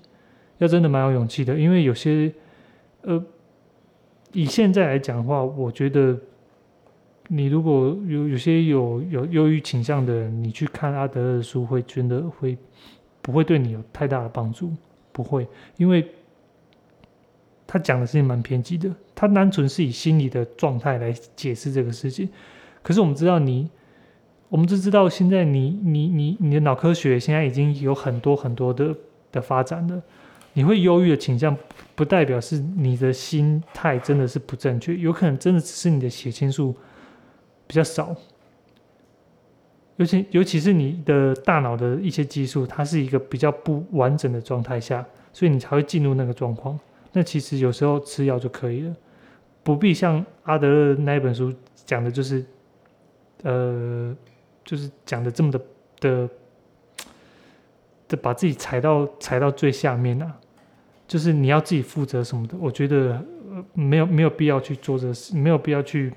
[0.58, 2.32] 要真的蛮有勇气的，因为有些，
[3.00, 3.20] 呃，
[4.32, 6.16] 以现在来讲的话，我觉得
[7.26, 12.56] 你如果有有些有有忧郁倾向的人，你去看阿德勒的书，会觉得会
[13.20, 14.70] 不会对你有太大的帮助？
[15.10, 16.08] 不会，因为
[17.66, 22.28] 他讲的事情蛮偏激的，他单纯是以心理的状态来解释这个事情。
[22.82, 23.68] 可是我们知道，你
[24.52, 28.94] 我们就知道，现在你你你你的脑科学现在已经有很多很多的
[29.32, 30.02] 的发展了。
[30.52, 31.56] 你会忧郁的倾向，
[31.94, 36.76] 不代表是你的心态真的是不正确，有可能真的只是你的血清素
[37.66, 38.14] 比较少，
[39.96, 46.78] 尤其尤其是你的大脑的一些激素，它是一个比较不完整的状态下，所以你才会进入那个状况。
[47.10, 48.94] 那其实有时候吃药就可以了，
[49.62, 51.50] 不必像阿德勒那一本书
[51.86, 52.44] 讲的，就是
[53.44, 54.14] 呃，
[54.64, 55.60] 就是讲的这么的
[56.00, 56.28] 的。
[58.20, 60.36] 把自己踩到踩到最下面啊，
[61.08, 63.18] 就是你要自己负责什么的，我觉得
[63.72, 66.12] 没有没有必要去做这事，没有必要去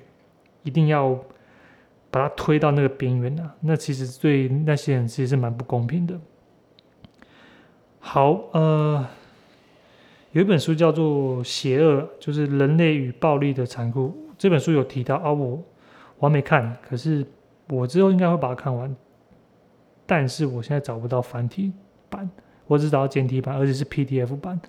[0.62, 1.18] 一定要
[2.10, 6.20] 把它推到那个边缘啊，那其实对那些人其实是蛮不公平的。
[7.98, 9.06] 好，呃，
[10.32, 14.14] 有一本书叫做《邪恶》，就是人类与暴力的残酷。
[14.36, 15.64] 这本书有提到啊，我
[16.18, 17.24] 我还没看，可是
[17.68, 18.94] 我之后应该会把它看完，
[20.06, 21.72] 但是我现在找不到繁体。
[22.08, 22.30] 版，
[22.68, 24.60] 我只找到简体版，而且是 PDF 版，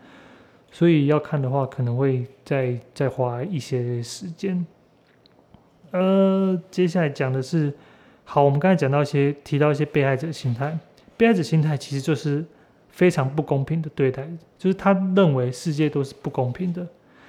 [0.71, 4.65] 所以要看的话，可能会再再花一些时间。
[5.91, 7.71] 呃，接下来讲的是，
[8.23, 10.75] 好，我们刚才讲到一些，提到一些被害者心态，
[11.15, 12.43] 被害者心态其实就是
[12.89, 16.86] 非常不公平的对待，就是他认为世界都是不公平的，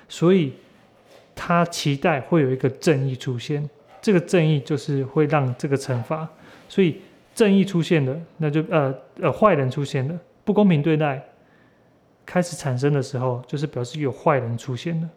[0.09, 0.55] 所以
[1.35, 3.69] 他期待会有一个正义出现，
[4.09, 6.27] 这个正义就是会让这个惩罚，
[6.67, 7.03] 所以。
[7.35, 11.23] 正义出现了，那就呃呃坏人出现了，不公平对待
[12.27, 15.09] 开始产生的时候，就是表示有坏人出现了。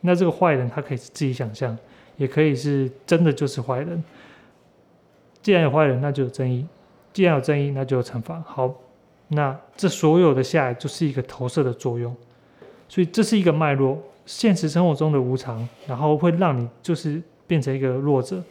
[0.00, 1.76] 那这个坏人他可以是自己想象，
[2.16, 4.04] 也可以是真的就是坏人。
[5.42, 6.64] 既然有坏人，那就有正义；
[7.12, 8.40] 既然有正义，那就有惩罚。
[8.46, 8.72] 好，
[9.26, 12.14] 那这所有的下来就是一个投射的作用，
[12.88, 14.00] 所以这是一个脉络。
[14.26, 18.42] 现实生活中的无常，然后会让你就是变成一个弱者，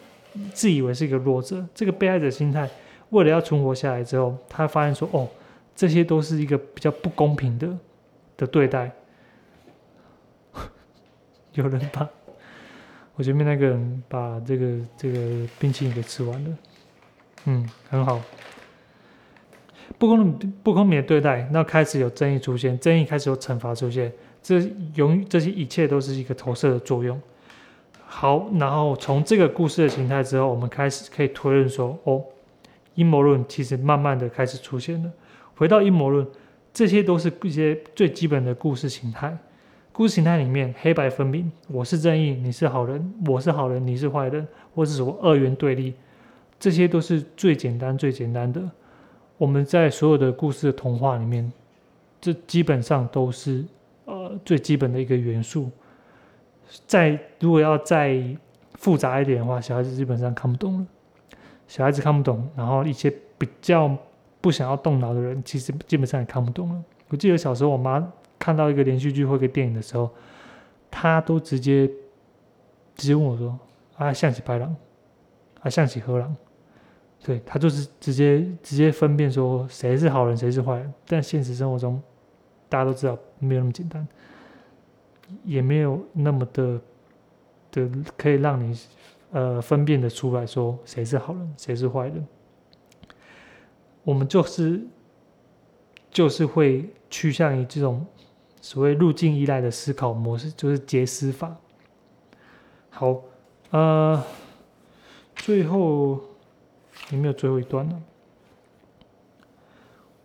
[0.54, 1.66] 自以为是一个弱者。
[1.74, 2.70] 这个被害者心态，
[3.10, 5.28] 为了要存活下来之后，他发现说：“哦，
[5.76, 7.68] 这些都是一个比较不公平的
[8.38, 8.92] 的对待。
[11.54, 12.08] ”有人把
[13.16, 16.58] 我前面那个人把这个这个冰淇淋给吃完了，
[17.46, 18.20] 嗯，很好。
[20.00, 24.12] 不公不公平的对待，那开始有争议出现，争议开始有惩罚出现。
[24.42, 24.60] 这
[24.96, 27.22] 永这些一切都是一个投射的作用。
[28.16, 32.24] 好，然后从这个故事的形态之后，我们开始可以推论说，哦，
[32.94, 35.12] 阴谋论其实慢慢的开始出现了。
[35.56, 36.26] 回到阴谋论，
[36.72, 39.36] 这些都是一些最基本的故事形态。
[39.92, 45.94] 故事形态里面黑白分明，我是正义，你是好人，我是好人，你是坏人，或是什么二元对立，
[46.60, 48.62] 这些都是最简单最简单的。
[49.38, 51.52] 我们在所有的故事的童话里面，
[52.22, 53.66] 这基本上都是。
[54.06, 55.72] 呃，最基本的一个元素，
[56.88, 58.20] 在如果要再
[58.76, 60.88] 复杂一点的话，小孩子基本上看不懂了。
[61.68, 63.96] 小孩子看不懂，然后一些比较
[64.42, 66.84] 不想要动脑的人，其实基本上也看不懂了。
[67.10, 70.10] 我记得小时候，我妈看到一个连续剧或一个电影的时候，
[70.92, 71.88] 她都直接
[72.96, 73.58] 直接问我说
[73.98, 74.76] ：“啊，象棋白狼，
[75.62, 76.36] 啊，象棋黑狼。”
[77.24, 80.94] 对她就是直接直接分辨说谁是好人，谁是坏人。
[81.08, 82.02] 但现实生活中，
[82.68, 83.18] 大家都知道。
[83.40, 84.08] 没有那么简单，
[85.44, 86.82] 也没有那么的
[87.72, 88.78] 的可以让你
[89.32, 92.28] 呃分辨的出来说谁是好人，谁是坏人。
[94.04, 94.82] 我们就是
[96.12, 98.06] 就是会趋向于这种
[98.62, 101.56] 所谓路径依赖的思考模式，就是解思法。
[102.90, 103.22] 好，
[103.72, 104.24] 呃，
[105.36, 106.22] 最后
[107.12, 108.04] 有没有最后一段呢？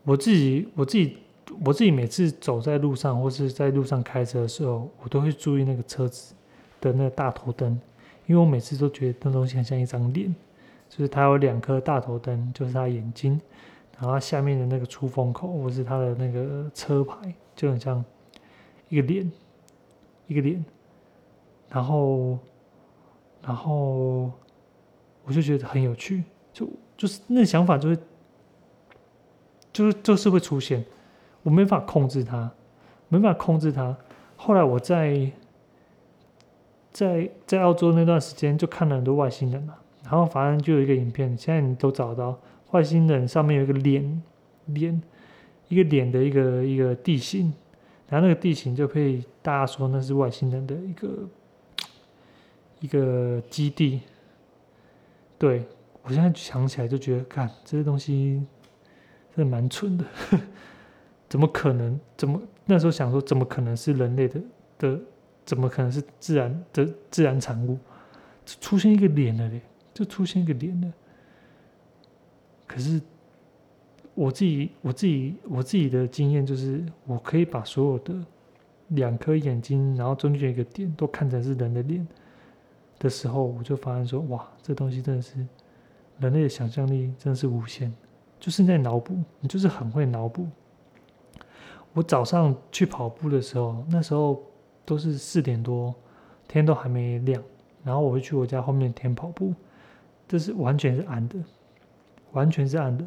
[0.02, 1.18] 我自己我自己。
[1.64, 6.34] 我自己每次走在路上或是在路上开车的时候，我都会注意那个车子
[6.80, 7.78] 的那个大头灯，
[8.26, 10.34] 因为我每次都觉得那东西很像一张脸，
[10.88, 13.40] 就是它有两颗大头灯，就是它眼睛，
[13.98, 18.04] 然后下面的那个出风口或是它的那个车牌，就很像
[18.88, 19.30] 一个脸，
[20.26, 20.64] 一个脸，
[21.70, 22.38] 然后，
[23.42, 24.30] 然后
[25.24, 27.98] 我就觉得很有趣，就就是那想法就会，
[29.72, 30.84] 就是就是会出现。
[31.48, 32.52] 我没法控制它，
[33.08, 33.96] 没法控制它。
[34.37, 35.32] 后来我在
[36.92, 39.74] 在在澳洲那段时间，就看了很多外星人嘛。
[40.02, 42.38] 然后反正就有一个影片，现在你都找到
[42.72, 44.22] 外星人上面有一个脸
[44.66, 45.02] 脸，
[45.68, 47.50] 一个脸的一个一个地形，
[48.08, 51.08] 然后那个地形就可以大家说那是外星人的一个
[52.80, 54.02] 一个基地。
[55.38, 55.64] 对
[56.02, 58.44] 我现在想起来就觉得，看这些东西
[59.34, 60.04] 真的蛮蠢的。
[61.28, 61.98] 怎么可能？
[62.16, 64.40] 怎么那时候想说，怎么可能是人类的
[64.78, 65.00] 的？
[65.44, 67.78] 怎么可能是自然的自然产物？
[68.44, 69.60] 出现一个脸了嘞，
[69.94, 70.92] 就出现一个脸了。
[72.66, 73.00] 可是
[74.14, 78.14] 我自己，我自己，我自己的经验就是，我可以把所有的
[78.88, 82.06] 两颗眼睛，然后中间一个点，都看成是人的脸
[82.98, 85.46] 的时候，我就发现说，哇，这东西真的是
[86.18, 87.90] 人类的想象力真的是无限，
[88.38, 90.46] 就是在脑补，你就是很会脑补。
[91.94, 94.40] 我早上去跑步的时候，那时候
[94.85, 95.92] 都是四点多，
[96.46, 97.42] 天都还没亮，
[97.83, 99.53] 然后我会去我家后面田跑步，
[100.29, 101.37] 这是完全是暗的，
[102.33, 103.05] 完全是暗的。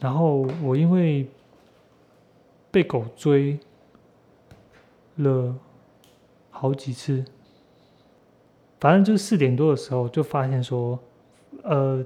[0.00, 1.28] 然后我因为
[2.70, 3.58] 被狗追
[5.16, 5.54] 了
[6.50, 7.22] 好几次，
[8.80, 10.98] 反正就是四点多的时候就发现说，
[11.64, 12.02] 呃，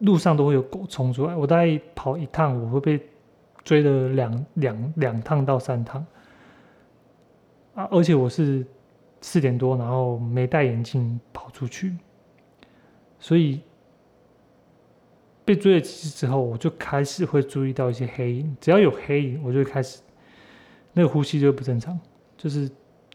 [0.00, 3.00] 路上都会有狗冲出来，我大概跑一趟我会被。
[3.64, 6.04] 追了两两两趟到三趟
[7.74, 7.88] 啊！
[7.90, 8.66] 而且我是
[9.20, 11.96] 四点多，然后没戴眼镜跑出去，
[13.18, 13.60] 所以
[15.44, 18.56] 被追了几次之后，我就开始会注意到一些黑影。
[18.60, 20.00] 只要有黑影，我就开始
[20.92, 21.98] 那个呼吸就不正常，
[22.36, 22.70] 就是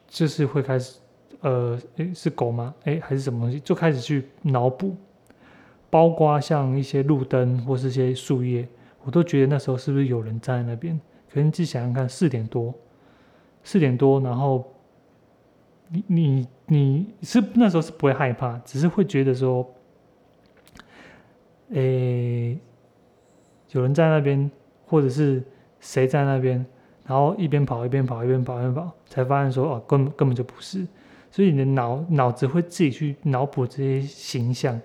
[0.08, 1.00] 就是会开始
[1.42, 2.74] 呃，诶，是狗吗？
[2.84, 3.60] 诶，还是什么东西？
[3.60, 4.96] 就开始去脑补，
[5.90, 8.68] 包括像一些路灯或是一些树叶。
[9.04, 11.00] 我都觉得那时候是不是有人站在那边？
[11.32, 12.74] 可能自己想想看，四点多，
[13.64, 14.72] 四点多，然后
[15.90, 19.68] 你你你是那时候是不会害怕，只是会觉得说，
[21.72, 22.58] 诶，
[23.72, 24.50] 有人在那边，
[24.86, 25.44] 或者是
[25.80, 26.64] 谁在那边，
[27.06, 30.86] 然后一边跑一边跑一边跑一边跑，才发现说哦，根根本就不是，
[31.32, 34.80] 所以你的脑脑子会自己去脑补这些形象。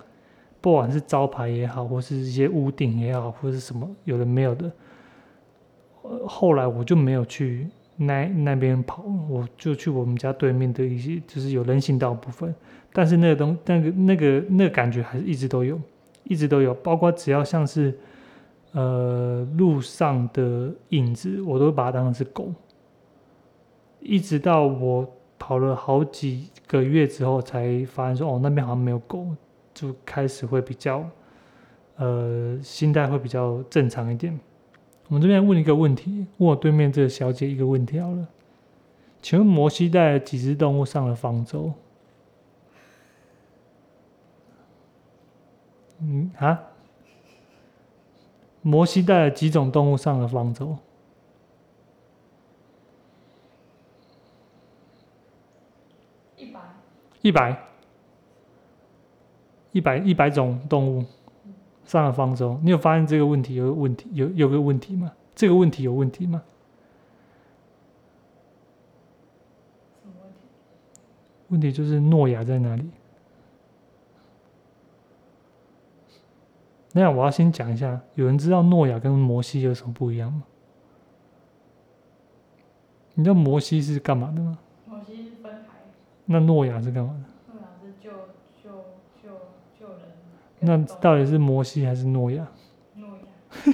[0.68, 4.70] 不管是招牌也好，或是一些屋顶也好，或是什么有的没有的，
[6.26, 7.66] 后来我就没有去
[7.96, 12.54] 那那边跑，我就去我们家对面的一些就是有人行道部分，
[12.92, 15.80] 但是那个东那个那个那个感觉还是一直都有，
[16.24, 17.98] 一直都有，包括只要像是
[18.72, 22.52] 呃路上的影子，我都把它当成是狗，
[24.00, 29.28] 一直到我跑了好几个月之后，才发现说哦那边好像没有狗，
[29.80, 31.08] 就开始会比较。
[32.00, 34.38] 呃，心态会比较正常一点。
[35.08, 38.28] 我们这边问一个问题，问我对面这个小姐一个问题好了，
[39.20, 41.72] 请问摩西带了几只动物上了方舟？
[45.98, 46.62] 嗯啊？
[48.62, 50.78] 摩西带了几种动物上了方舟？
[56.36, 56.60] 一百。
[57.22, 57.67] 一百。
[59.78, 61.04] 一百一百种动物。
[61.84, 65.10] 上了方舟，你有发现这个问题有问题有有个问题吗？
[65.34, 66.42] 这个问题有问题吗？
[70.02, 70.38] 什么问题？
[71.48, 72.90] 问题就是诺亚在哪里？
[76.92, 80.42] 那我要先讲一下，有人知道诺亚跟摩西有什么不一样吗？
[83.14, 84.58] 你知道摩西是干嘛的吗？
[84.86, 85.78] 摩西是分海。
[86.26, 87.24] 那诺亚是干嘛的？
[90.60, 92.46] 那到底是摩西还是诺亚？
[92.94, 93.66] 诺亚。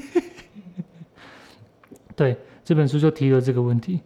[2.15, 4.01] 对，这本书就提了这个问题。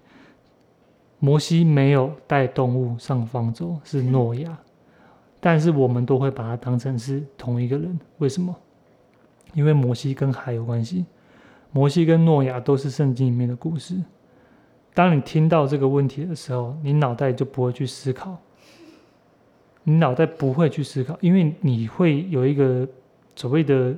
[1.18, 4.59] 摩西没有带动物上方舟，是诺亚。
[5.41, 8.55] 但是我们都会把它当成是同一个人，为什么？
[9.55, 11.05] 因为摩西跟海有关系，
[11.72, 13.97] 摩西跟诺亚都是圣经里面的故事。
[14.95, 18.37] 当你听到这个问题的时候，你脑袋就不会去思考。
[19.89, 22.86] 你脑袋不会去思考，因为你会有一个
[23.34, 23.97] 所谓的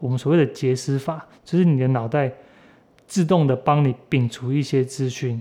[0.00, 2.32] 我们所谓的结思法，就是你的脑袋
[3.06, 5.40] 自动的帮你摒除一些资讯，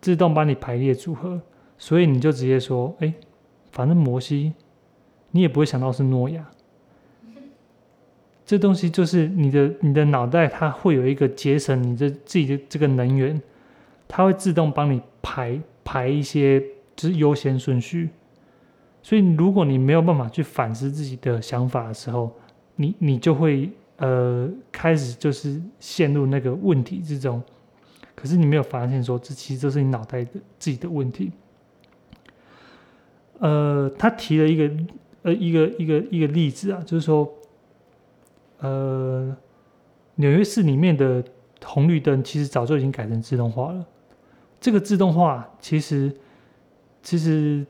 [0.00, 1.38] 自动帮你排列组合，
[1.76, 3.12] 所以你就直接说，哎，
[3.70, 4.54] 反正摩西，
[5.30, 6.50] 你也不会想到是诺亚。
[8.46, 13.38] 这东西就是你的你的脑袋，它会有一个节省你的自己的这个能源，
[14.08, 16.58] 它会自动帮你排排一些
[16.96, 18.08] 就是优先顺序。
[19.02, 22.30] 所以，如果你没有办法去反思自己的想法的时候，
[22.76, 27.42] 你你就会呃开始就是陷入那个问题之中。
[28.14, 31.32] 可是你没有发现说，这其实都是你脑袋的自己的问题。
[33.38, 34.70] 呃，他提了一个
[35.22, 37.26] 呃一个一个一个例子啊，就是说，
[38.58, 39.34] 呃，
[40.16, 41.24] 纽约市里面的
[41.64, 43.86] 红绿灯其实早就已经改成自动化了。
[44.60, 46.14] 这个自动化其实
[47.02, 47.66] 其实。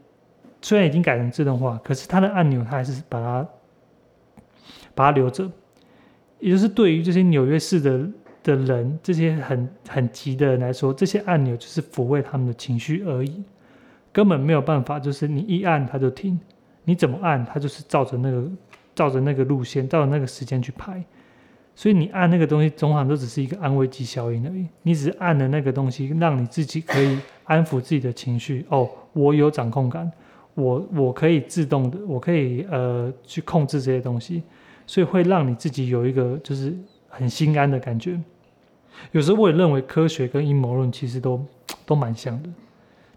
[0.63, 3.49] 虽然已经改成自动化，可是它的按钮它还是把它
[4.95, 5.51] 把它留着，
[6.39, 8.07] 也就是对于这些纽约市的
[8.43, 13.43] 的人，这些很很急的人来说，这些按钮就是抚慰他们的情绪而已，
[14.13, 16.39] 根本没有办法，就是你一按它就停，
[16.85, 18.45] 你怎么按它就是照着那个
[18.95, 21.03] 照着那个路线，照着那个时间去排，
[21.75, 30.11] 所以你按那个东西，总好都只是一个安慰剂效应而已，你只是按了那个东西，让你自己可以安抚自己的情绪，哦，我有掌控感。
[30.55, 34.43] 我我可以自动的，我可以呃去控制这些东西，
[34.87, 36.77] 所以会让你自己有一个就是
[37.09, 38.21] 很心安的感觉。
[39.13, 41.43] 有时候我也认为科学跟阴谋论其实都
[41.87, 42.51] 都蛮像的，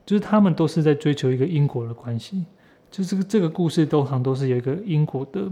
[0.05, 2.45] 就是他们都是在追求一个因果的关系，
[2.89, 5.51] 就这个这个故事通常都是有一个因果的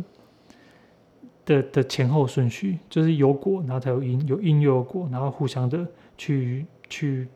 [1.44, 5.86] 的的前后顺序，就是有果然后才有因，有因又有果，然后互相的
[6.18, 7.28] 去去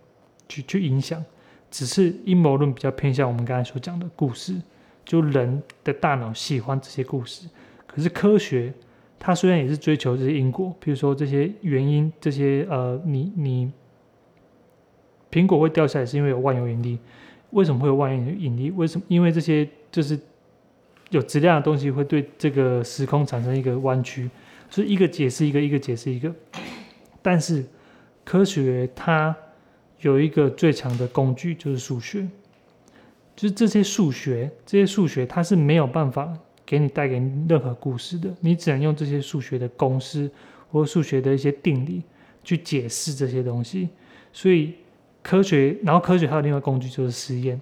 [0.48, 1.22] 去去影响。
[1.76, 4.55] 只是阴谋论比较偏向我们刚才所讲的故事，
[5.03, 7.49] 就人的大脑喜欢这些故事。
[7.86, 8.73] 可是科学，
[9.19, 13.69] 它虽然也是追求这些因果，比如说这些原因，这些呃，你你
[15.30, 16.97] 苹果会掉下来是因为有万有引力，
[17.49, 18.71] 为什么会有万有引力？
[18.71, 19.05] 为什么？
[19.09, 20.17] 因为这些就是
[21.09, 24.30] 有质量的东西会对这个时空产生一个弯曲，
[24.69, 26.34] 所以一个解释一个，一个解释一个。
[27.21, 27.65] 但是
[28.23, 29.36] 科学它。
[30.02, 32.28] 有一个最强的工具就是数学，
[33.36, 36.32] 就是这些数学，这些数学它是没有办法
[36.66, 37.16] 给你带给
[37.48, 40.30] 任何故事的，你只能用这些数学的公式
[40.72, 42.04] 或数学的一些定理
[42.43, 43.89] 去解释这些东西。
[44.32, 44.74] 所以
[45.24, 47.60] 科学，然后科学还有另外工具就是实验，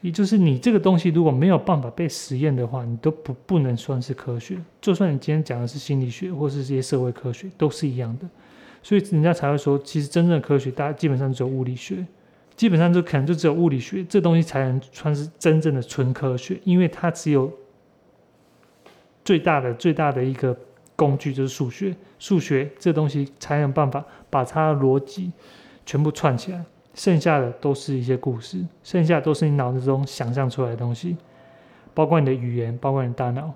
[0.00, 4.58] 也就是你这个东西如果没有办法被实验的话，你都不不能算是科学。
[4.80, 8.28] 就算你今天讲的是心理学或是这些社会科学，都是一样的。
[8.82, 12.04] 所以人家才会说，其实真正的科学，大家基本上只有物理学，
[12.56, 17.52] 基本上就可能就只有物理学这东西才能算是真正的纯科学，因为它只有
[19.24, 20.56] 最大的最大的一个
[20.96, 25.32] 工具就是数学，数学这东西才有办法把它的逻辑
[25.86, 26.64] 全部串起来，
[26.94, 31.16] 剩下的都是一些故事，剩下的都是你脑子中想象出来的东西，
[31.94, 33.54] 包括你的语言，包括你的大脑，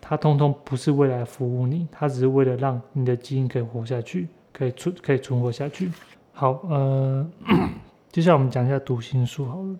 [0.00, 5.90] 它通通不是为了服务你，它只是为了让你的基因可以活下去，可以存可以存活下去。
[6.32, 7.30] 好，呃，
[8.10, 9.76] 接下来我们讲一下读心术好了。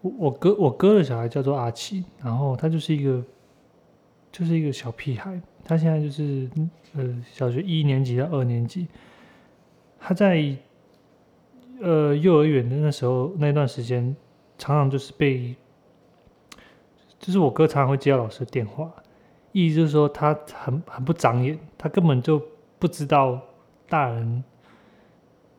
[0.00, 3.22] 我我哥我哥的小孩叫做阿奇，然后他就是一个
[4.32, 6.48] 就是一个小屁孩，他现在就是
[6.94, 8.86] 呃小学一年级到二年级，
[10.00, 10.56] 他在
[11.82, 14.16] 呃幼儿园的那时候那段时间，
[14.56, 15.54] 常常就是被，
[17.18, 18.90] 就是我哥常常会接到老师的电话，
[19.52, 22.40] 意思就是说他很很不长眼，他根本就
[22.78, 23.40] 不知道
[23.94, 24.44] 大人。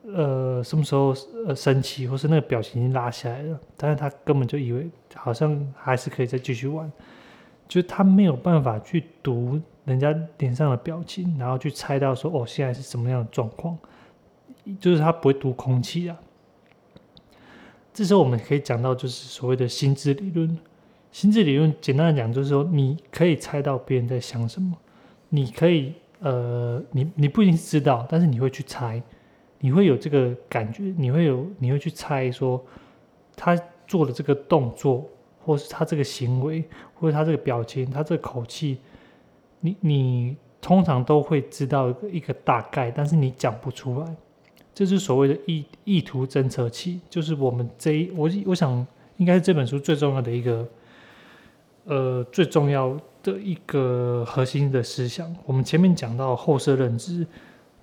[0.08, 1.12] 呃，什么时候
[1.46, 6.88] 呃生气，或是那个表情已经拉下来了，但是他根本就以为好像还是可以再继续玩，
[7.66, 13.76] 就是他没有办法去读人家脸上的表情，然后去猜到说哦现在是什么样的状况，
[14.78, 16.16] 就是他不会读空气啊。
[17.92, 20.56] 这时候我们可以讲到就是所谓的心智理论，
[21.10, 24.76] 心智理论简单的讲就是说你可以猜到别人在想什么，
[25.30, 29.02] 你可以呃你你不一定知道，但是你会去猜。
[29.58, 32.62] 你会有这个感觉，你会有，你会去猜说，
[33.34, 35.08] 他做的这个动作，
[35.42, 36.62] 或是他这个行为，
[36.94, 38.78] 或者他这个表情，他这个口气，
[39.60, 44.16] 你你通常都会知道一个大概，但是你讲不出来。
[44.74, 48.86] 这是所谓的意意图侦测器，就是我们这一我我想
[49.16, 50.68] 应该是这本书最重要的一个，
[51.84, 52.94] 呃，最重要
[53.32, 55.34] 的一个核心的思想。
[55.44, 57.26] 我们前面讲到后设认知。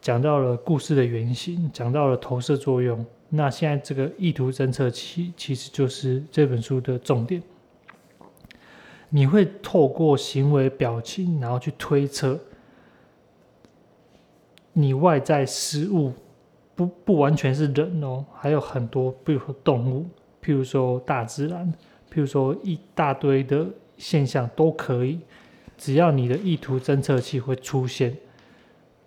[0.01, 3.05] 讲到了故事的原型，讲到了投射作用。
[3.29, 7.41] 那现在这个意图侦测器其实就是这本书的重点。
[9.07, 12.37] 你会透过行为表情，然后去推测
[14.73, 16.11] 你外在事物，
[16.75, 20.05] 不不完全是人哦，还有很多，比如说动物，
[20.43, 21.73] 譬如说大自然，
[22.11, 23.65] 譬如说一大堆的
[23.97, 25.21] 现象都可以，
[25.77, 28.15] 只要你的意图侦测器会出现。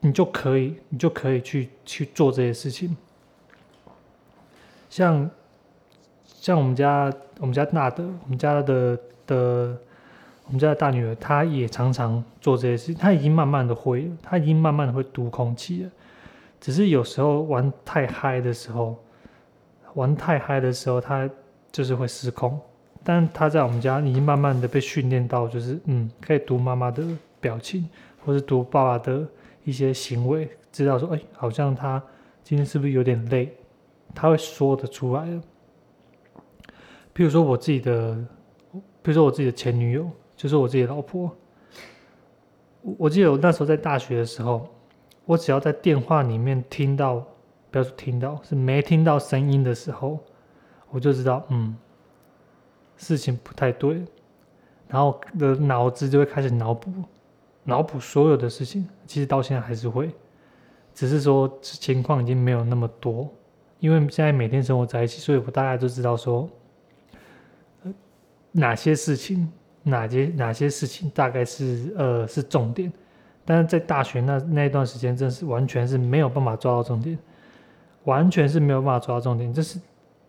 [0.00, 2.96] 你就可以，你就可以去去做这些事情。
[4.88, 5.28] 像
[6.24, 8.96] 像我们家我们家大的我们家的
[9.26, 9.76] 的
[10.44, 12.94] 我们家的大女儿，她也常常做这些事。
[12.94, 15.90] 她已经慢慢的会，她已经慢慢的会读空气了。
[16.60, 18.96] 只是有时候玩太嗨的时候，
[19.94, 21.28] 玩太嗨的时候，她
[21.72, 22.60] 就是会失控。
[23.07, 27.02] 但他在我们家已经慢慢的被训练到，就是嗯，可以读妈妈的
[27.40, 27.88] 表情，
[28.24, 29.26] 或是读爸爸的。
[29.66, 32.00] 一些行为，知道说，哎，好像他
[32.44, 33.52] 今天是不是有点累？
[34.14, 35.36] 他会说得出来的。
[37.12, 38.14] 譬如说我自己的，
[38.72, 41.36] 譬如说我自己的前女友，就是我自己的老婆。
[42.80, 44.68] 我记得我那时候在大学的时候，
[45.24, 47.26] 我只要在电话里面听到，
[47.72, 50.20] 不要说听到，是没听到声音的时候，
[50.90, 51.76] 我就知道，嗯，
[52.97, 54.03] 事情不太对，
[54.88, 56.90] 然后的脑子就会开始脑补。
[57.68, 60.09] 脑补所有的事情，其实到现在还是会，
[60.94, 63.28] 只是说情况已经没有那么多，
[63.80, 66.49] 因为现在每天生活在一起，所以我大概都知道说，
[68.53, 69.51] 哪些事情，
[69.82, 72.92] 哪些哪些事情大概是呃是重点，
[73.44, 77.18] 但是在大学那那一段时间，真是完全是没有办法抓到重点，
[78.05, 79.80] 完全是没有办法抓到重点，就是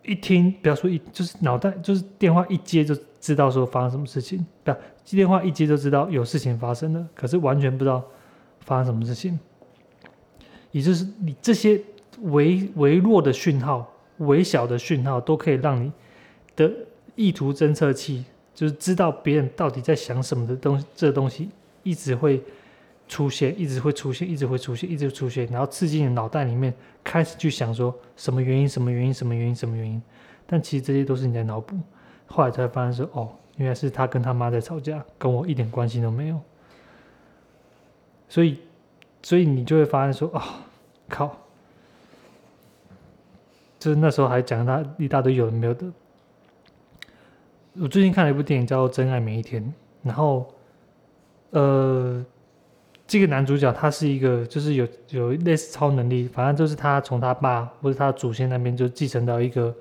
[0.08, 4.72] 一听不要说一，就是脑袋就是电话一接就知道说发生什么事情，不。
[5.04, 8.04] 接电话一接就知道有事情发生了，可是完全不知道
[8.60, 9.38] 发生什么事情。
[10.70, 11.80] 也就是你这些
[12.24, 15.90] 微微弱的讯号、微小的讯号，都可以让你
[16.54, 16.70] 的
[17.14, 18.22] 意图侦测器，
[18.54, 21.48] 就是知道别人到底在想什么的东，这东西
[21.82, 22.42] 一直会
[23.08, 30.00] 出现，一直会出现，一直会出现，一直出现，然后刺激你脑袋里面开始去想说什么原因、什么原因、什么原因、什么原因。
[30.46, 31.76] 但其实这些都是你在脑补，
[32.26, 33.28] 后来才发现说哦。
[33.56, 36.40] 原来是他跟他妈在吵架，跟我一点关系都没有。
[38.28, 38.56] 所以，
[39.20, 40.64] 所以你就会发现说，啊，
[41.08, 41.36] 靠！
[43.80, 45.86] 就是那时候还讲他一大堆有的没有的。
[47.80, 49.60] 我最近看了一部电影叫《真爱每一天》，
[50.04, 50.54] 然后，
[51.50, 52.24] 呃，
[53.08, 59.74] 这个男主角他是一个，就是有有类似超能力，反正就是他从他爸或者他祖先那边就继承到一个。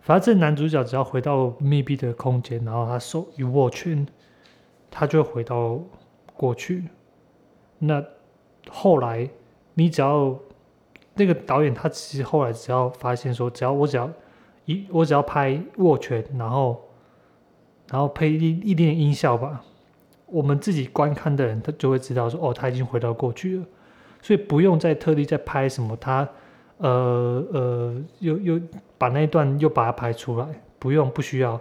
[0.00, 4.04] 反正这男主角只要回到密闭的空间，然后他手一握拳，
[4.90, 5.78] 他就回到
[6.34, 6.88] 过去。
[7.78, 8.04] 那
[8.68, 9.30] 后来，
[9.74, 10.36] 你只要
[11.14, 14.10] 那个导演，他其实后来只要发现说，只要我只要
[14.64, 16.82] 一我只要拍握拳，然后
[17.88, 19.64] 然后配一一点点音效吧，
[20.32, 23.64] 我们自己观看的人，他就会知道说，哦，他已经回到过去了，
[24.22, 26.26] 所以不用再特地再拍什么他，
[26.78, 28.60] 呃呃，又又
[28.96, 30.46] 把那一段又把它拍出来，
[30.78, 31.60] 不用不需要，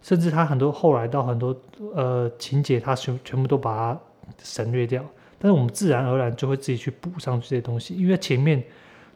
[0.00, 1.54] 甚至他很多后来到很多
[1.94, 4.00] 呃情节，他全全部都把它
[4.42, 5.04] 省略掉，
[5.38, 8.62] 但是我们自然而然就会自己去补上这些东西，因为前面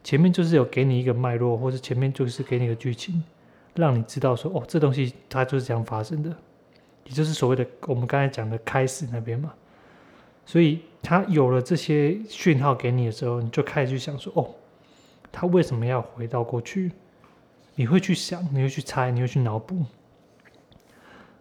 [0.03, 3.23] 前面就是有给你一个脉络，或者前面就是给你一个剧情，
[3.75, 6.29] 让你知道说，哦，这东西它就是这样发生的。
[7.07, 9.53] 也就是所谓的我们刚才讲的开始那边嘛，
[10.45, 14.53] 所以他有了这些讯号给你的时候，你就开始去想说，哦，
[15.31, 16.91] 他为什么要回到过去？
[17.75, 19.85] 你会去想，你会去猜，你会去脑补。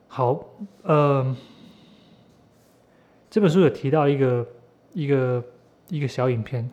[0.06, 0.44] 好，
[0.82, 1.36] 呃，
[3.28, 4.46] 这本书有提到一个
[4.92, 5.44] 一个
[5.88, 6.70] 一个小影片，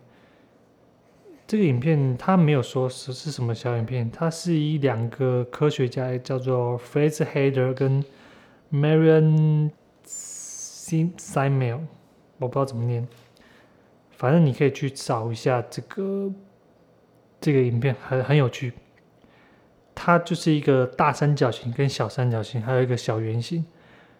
[1.47, 8.03] 这个影片他没有说是是什么小影片，它是一两个科学家叫做 Fraser Hader 跟
[8.73, 9.69] Marion
[10.03, 11.81] Simel，
[12.39, 13.07] 我不知道怎么念，
[14.09, 16.31] 反正你可以去找一下这个
[17.39, 18.73] 这个影片，很很有趣。
[19.93, 23.63] 它就是一个大三角形跟小三角形，还有一个小圆形，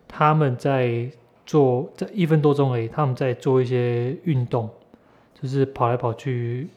[0.07, 1.09] 他们在
[1.47, 4.69] 做在一分多钟而已，他们在做一些运动，
[5.41, 6.69] 就是跑来跑去，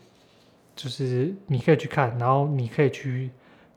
[0.74, 3.30] 就是你可以去看，然后你可以去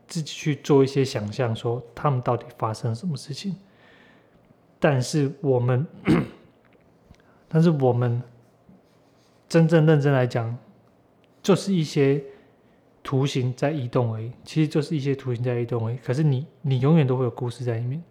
[0.07, 3.57] 自己去做一些想象，说他们到底发生什么事情。
[4.79, 5.85] 但是我们，
[7.49, 8.21] 但是我们
[9.49, 10.57] 真正认真来讲，
[11.43, 12.23] 就是一些
[13.03, 14.31] 图形在移动而已。
[14.45, 15.97] 其实就是一些图形在移动而已。
[15.97, 18.01] 可是你，你永远都会有故事在里面。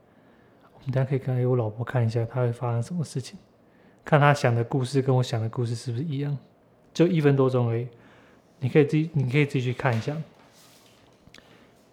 [0.75, 3.39] 我们大家可以看给我老婆看一下，她会发生什么事情，
[4.05, 6.37] 看她想的故事跟我想的故事是不是一样。
[6.93, 7.89] 就一分多钟而已，
[8.59, 10.15] 你可以自己，你可以自己去看一下。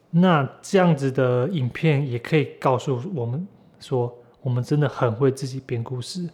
[0.09, 3.47] 那这样子的影片也可以告诉我们
[3.79, 4.13] 说。
[4.45, 6.29] 我们真的很会自己编故事，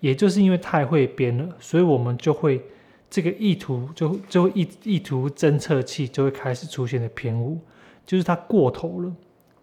[0.00, 2.60] 也就是因为太会编了，所以我们就会
[3.08, 7.60] 这个意图就就意意图侦测器就会开始出现的偏误，
[8.04, 9.14] 就是它过头了，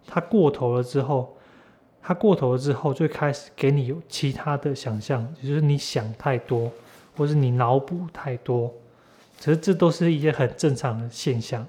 [0.06, 1.36] 它过头了之后，
[2.00, 6.72] 它过头了之后就会开始给你有其他的想象，就是你想太多，
[7.18, 8.72] 或是你脑补太多，
[9.38, 11.68] 其实这都是一些很正常的现象，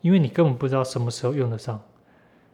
[0.00, 1.78] 因为你根本不知道什么时候用得上，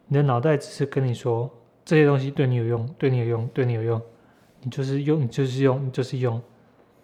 [0.09, 1.49] 你的脑袋只是跟你说。
[1.85, 4.01] 这些东西对你有用，对你有用，对你有用，
[4.61, 6.41] 你就是用，你就是用，你就是用，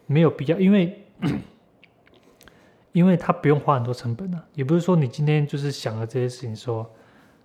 [0.07, 1.05] 没有必要，因为，
[2.93, 6.89] 因为它不用花很多成本啊，也不是说你今天就是想了这些事情，说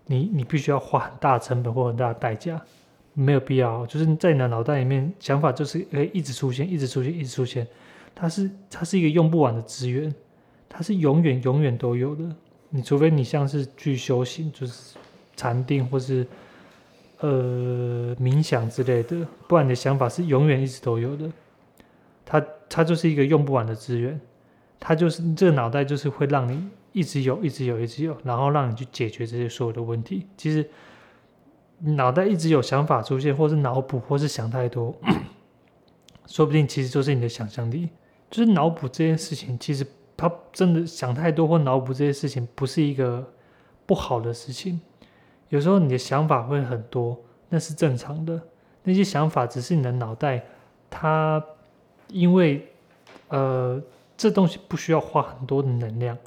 [0.05, 2.61] 你你必须要花很大成本或很大的代价，
[3.13, 7.67] 没有必要，就是在你的脑袋里面想法就是可以一直出现，一直出现，一直出现，
[8.13, 10.13] 它是它是一个用不完的资源，
[10.69, 12.23] 它是永远永远都有的，
[12.69, 14.95] 你除非你像是去修行，就是
[15.35, 16.27] 禅定或是。
[17.19, 21.31] 呃，冥想之类的，不然你的想法是永远一直都有的。
[22.25, 24.19] 它它就是一个用不完的资源，
[24.79, 30.27] 它就是这个脑袋就是会让你一直有，一直有，一直有，然后让你去解决这些所有的问题。
[30.35, 30.69] 其实
[31.79, 34.95] 脑袋一直有想法出现，或是脑补，或是想太多，
[36.27, 37.89] 说不定其实就是你的想象力。
[38.31, 39.85] 就是脑补这件事情，其实
[40.17, 43.31] 他真的想太多或脑补这些事情，不是一个
[43.85, 44.81] 不好的事情。
[45.53, 47.15] 有时候你的想法会很多，
[47.47, 48.41] 那是正常的。
[48.81, 50.43] 那些想法只是你的脑袋，
[50.89, 51.41] 它
[52.07, 52.67] 因为
[53.27, 53.79] 呃
[54.17, 56.17] 这东西不需要花很多的能量，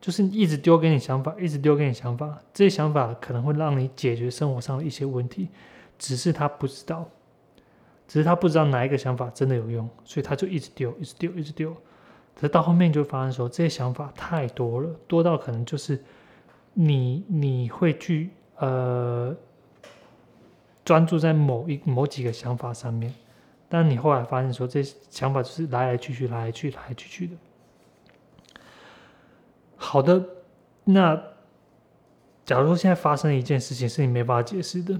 [0.00, 2.38] 就是一直丢给你想法，一直丢给你想法。
[2.54, 5.48] 这些想法可能会让你解决生活上的一些问题，
[5.98, 7.04] 只是他不知道，
[8.06, 11.74] 只是他不知道哪一个想法真的有用，所以他就一直丢，一直丢，一直丢。
[12.36, 16.00] 可是到后面就发现说，这些想法太多了，多到可能就是
[16.74, 18.30] 你你会去。
[18.58, 19.36] 呃，
[20.84, 23.14] 专注在某一某几个想法上面，
[23.68, 27.36] 但你后来发现说，这想法就是来来去去，来来去来来去去的。
[29.76, 30.24] 好的，
[30.82, 31.22] 那
[32.44, 34.98] 假如说现在发生一件事情是你没办法解释的，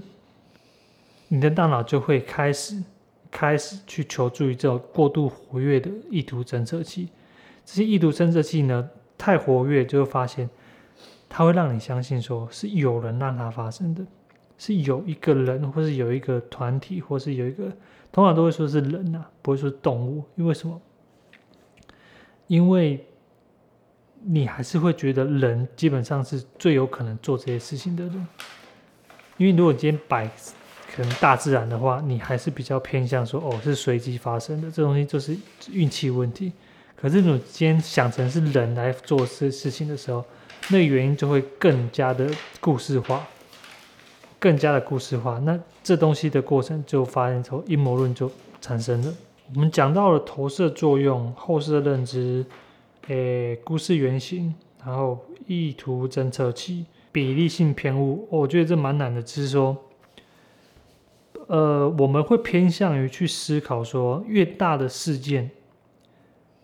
[1.27, 2.81] 你的大脑就会开始
[3.29, 7.09] 开始去求助于这种过度活跃的意图侦测器。
[7.65, 10.49] 这些意图侦测器呢，太活跃就会发现。
[11.29, 14.03] 它会让你相信，说是有人让它发生的，
[14.57, 17.71] 是有一个人，或是有一个团体，或是有一个，
[18.11, 20.81] 通常都会说是人呐，不会说动物，因为什么？
[22.47, 23.05] 因为
[24.23, 28.27] 你还是会觉得人基本上是最有可能做这些事情的人，
[29.37, 30.27] 因为如果今天摆
[30.91, 35.37] 可能大自然的话，你还是比较偏向说哦是随机发生的，这东西就是
[35.71, 36.51] 运气问题。
[36.95, 40.25] 可是你今天想成是人来做这事情的时候，
[40.69, 43.25] 那原因就会更加的故事化。
[44.41, 45.37] 更加的故事化。
[45.39, 49.13] 那这东西的过程就发现说阴谋论就产生了。
[49.53, 52.45] 我们讲到了投射作用、后设认知、
[53.07, 54.55] 诶故事原型，
[54.85, 58.27] 然后意图侦测器、比例性偏误。
[58.29, 59.75] 我觉得这蛮难的，只是说，
[61.47, 65.51] 呃，我们会偏向于去思考说，越大的事件，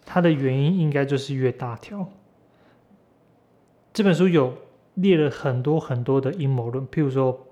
[0.06, 2.08] 它的原因应该就是越大条。
[3.96, 4.54] 这本书有
[4.96, 7.48] 列了很多很多的阴谋论，譬如说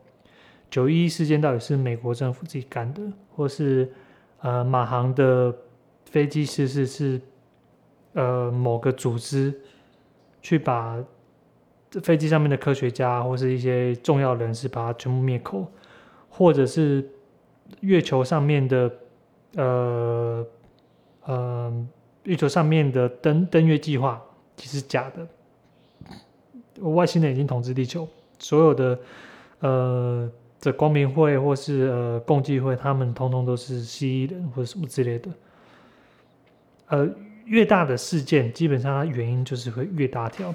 [0.69, 3.01] 九一一事件到底是美国政府自己干的，
[3.33, 3.89] 或是
[4.41, 5.55] 呃马航的
[6.03, 7.21] 飞机失事是
[8.11, 9.57] 呃某个组织
[10.41, 11.01] 去把
[12.03, 15.65] 飞机上面的科学家或是一些重要人士把它全部灭口，
[16.27, 17.09] 或者是
[17.79, 18.91] 月球上面的
[19.55, 20.45] 呃
[21.23, 21.87] 呃
[22.23, 24.21] 月球上面的登登月计划
[24.57, 25.25] 其实假的。
[26.81, 28.07] 外星人已经统治地球，
[28.39, 28.99] 所有的
[29.59, 35.29] 呃的光明会或是呃共济会，他们通通都是蜥蜴人或者什么之类的。
[36.87, 37.09] 呃，
[37.45, 40.53] 越大的事件，基本上它原因就是会越大条，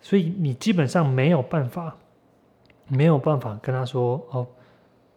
[0.00, 1.96] 所以你基本上没有办法，
[2.88, 4.46] 没有办法跟他说哦，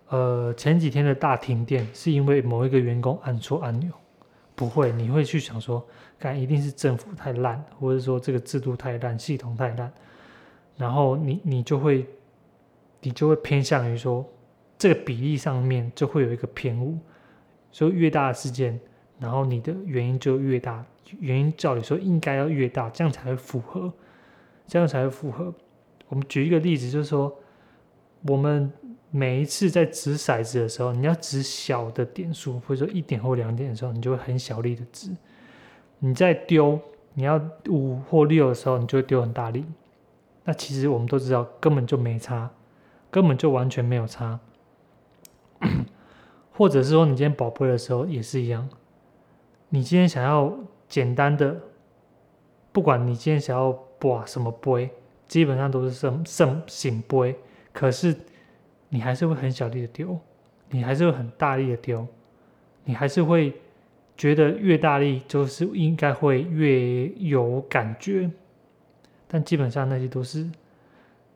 [0.09, 3.91] 呃，前几天的大停电是因为某一个员工按错按钮，
[4.55, 5.85] 不会，你会去想说，
[6.23, 9.91] 看一定是政府太烂，或者说这个制度太烂，系统太烂，
[10.77, 12.07] 然后你你就会，
[13.01, 14.25] 你就会偏向于说，
[14.77, 16.97] 这个比例上面就会有一个偏误，
[17.71, 18.79] 所以越大的事件，
[19.19, 20.85] 然后你的原因就越大，
[21.19, 23.91] 原因照理说应该要越大，这样才会符合，
[24.65, 25.53] 这样才会符合。
[26.07, 27.35] 我们举一个例子，就是说，
[28.27, 28.71] 我们
[29.11, 35.11] 每一次在掷骰子的时候，你要掷小的点数，或者说一点或两点的时候，你就会很小力的掷。
[36.05, 36.77] 你在丢，
[37.13, 39.63] 你要五或六的时候，你就会丢很大力。
[40.43, 42.51] 那其实我们都知道，根本就没差，
[43.09, 44.37] 根本就完全没有差。
[46.51, 48.67] 或者是说，你今天宝贝的时候也是一样，
[49.69, 50.53] 你今天想要
[50.89, 51.55] 简单的，
[52.73, 54.89] 不管你今天想要把什么杯，
[55.29, 57.33] 基本上都是圣圣醒杯，
[57.71, 58.13] 可是
[58.89, 60.19] 你还是会很小力的丢，
[60.69, 62.05] 你还是会很大力的丢，
[62.83, 63.57] 你还是会
[64.15, 68.29] 觉得越大力就是应该会越有感觉，
[69.27, 70.49] 但基本上那些都是，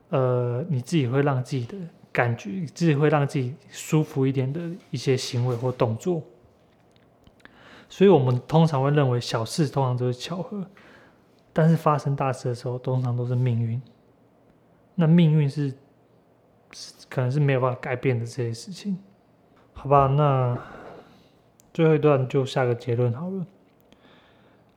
[0.10, 1.76] 呃，你自己会让自己的
[2.12, 4.62] 感觉，自己会让自己舒服一点的
[4.92, 6.22] 一些行为或动作。
[7.90, 10.64] 所以我们通常会认为小事通常都是巧合，
[11.54, 13.82] 但是发生大事的时候，通常都是命运。
[14.94, 15.74] 那命运是
[17.10, 18.98] 可能是没有办法改变的这些事情，
[19.74, 20.08] 好吧？
[20.08, 20.58] 那
[21.78, 23.46] 最后一段就下个结论好了。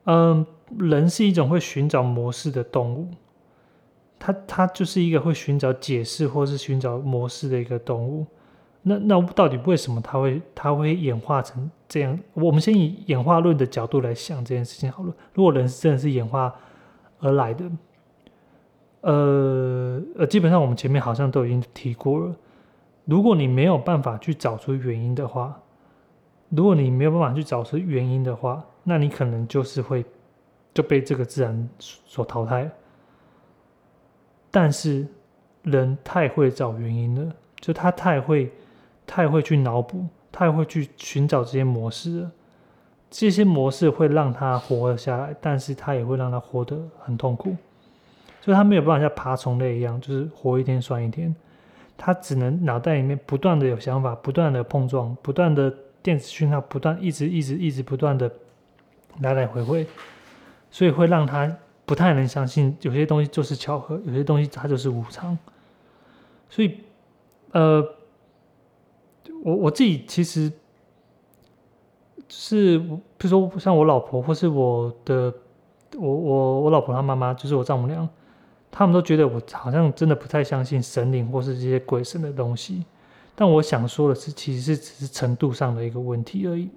[0.04, 0.46] 嗯，
[0.78, 3.08] 人是一种会寻找模式的动物，
[4.18, 8.26] 它它就是一个会寻找解释或是寻找模式的一个动物。
[8.82, 12.20] 那那到底为什么它会它会演化成这样？
[12.34, 15.14] 我们先以演化论的角度来想这件事情好了。
[15.32, 16.54] 如果人真的是演化
[17.20, 17.64] 而来的，
[19.00, 22.36] 呃呃，基本上我们前面好像都已经提过了。
[23.06, 25.58] 如果你没有办法去找出原因的话，
[26.50, 30.04] 如果你没有办法去找出原因的话，那你可能就是会
[30.74, 32.70] 就被这个自然所淘汰。
[34.50, 35.06] 但是
[35.62, 38.52] 人太会找原因了，就他太会
[39.06, 42.30] 太会去脑补，太会去寻找这些模式了。
[43.08, 47.56] 这些模式会让他活了下来，但是他也会让他活得很痛苦。
[48.40, 51.34] 所以他没有办法像爬虫类一样，就是活一天算一天。
[51.96, 55.72] 他只能脑袋里面不断的有想法，不断的碰撞，不断的
[56.02, 58.30] 电子讯号，不断一直一直一直不断的
[59.20, 59.86] 来来回回，
[60.70, 65.36] 所以会让他不太能相信有些东西就是巧合，有些东西它就是无常。
[66.48, 66.78] 所以，
[67.52, 67.80] 呃，
[69.42, 70.52] 我我自己其实
[72.28, 75.32] 是，比如说像我老婆或是我的
[75.96, 78.08] 我我我老婆她妈妈，就是我丈母娘。
[78.72, 82.84] 他们都觉得我好像真的不太相信神灵或是这些鬼神的东西，
[83.40, 86.68] 但我想说的是，其实是只是程度上的一个问题而已，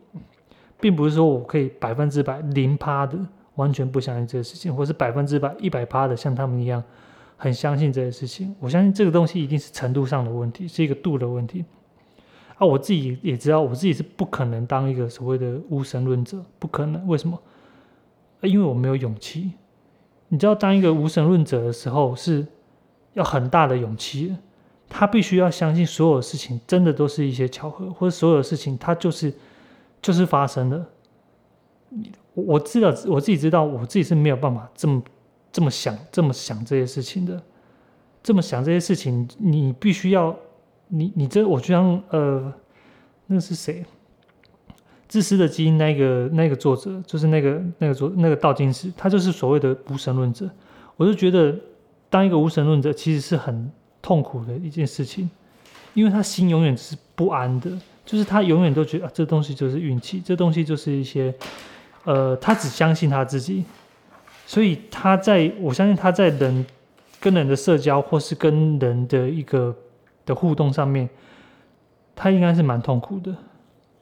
[0.80, 3.20] 并不是说我可以百分之百零趴的
[3.55, 6.82] 完全不相信这个事情，或是百分之百一百趴的像他们一样
[7.36, 8.55] 很相信这些事情。
[8.61, 11.66] 我相信这个东西一定是程度上的问题，是一个度的问题。
[12.55, 17.05] 啊，我自己也知道，我自己是不可能当一个所谓的无神论者，不可能。
[17.05, 17.38] 为什么？
[18.39, 19.51] 因为我没有勇气。
[20.30, 22.47] 你知道，当一个无神论者的时候，是
[23.16, 24.34] 要很大的勇气。
[24.96, 29.34] 他必须要相信所有事情真的都是一些巧合，或者所有事情它就是
[30.00, 30.86] 就是发生的。
[32.36, 35.02] 我我知道，我自己知道，我自己是没有办法这么
[35.52, 37.41] 这么想，这么想这些事情的。
[38.22, 40.34] 这么想这些事情，你必须要
[40.88, 42.54] 你你这我就像呃，
[43.26, 43.84] 那是谁？
[45.08, 50.48] 自私的基因那个那个作者，就是那个那个作那个道金史，他就是所谓的无神论者。
[50.96, 51.56] 我就觉得，
[52.12, 53.72] 当一个无神论者其实是很
[54.04, 55.30] 痛苦的一件事情，
[55.93, 57.72] 因为他心永远是不安的，
[58.06, 61.34] 就是他永远都觉得啊，这东西就是运气，这东西就是一些，
[62.04, 63.64] 呃，他只相信他自己，
[64.45, 66.66] 所以他在我相信他在人
[67.22, 69.74] 跟人的社交或是跟人的一个
[70.26, 71.10] 的互动上面，
[72.14, 73.34] 他应该是蛮痛苦的，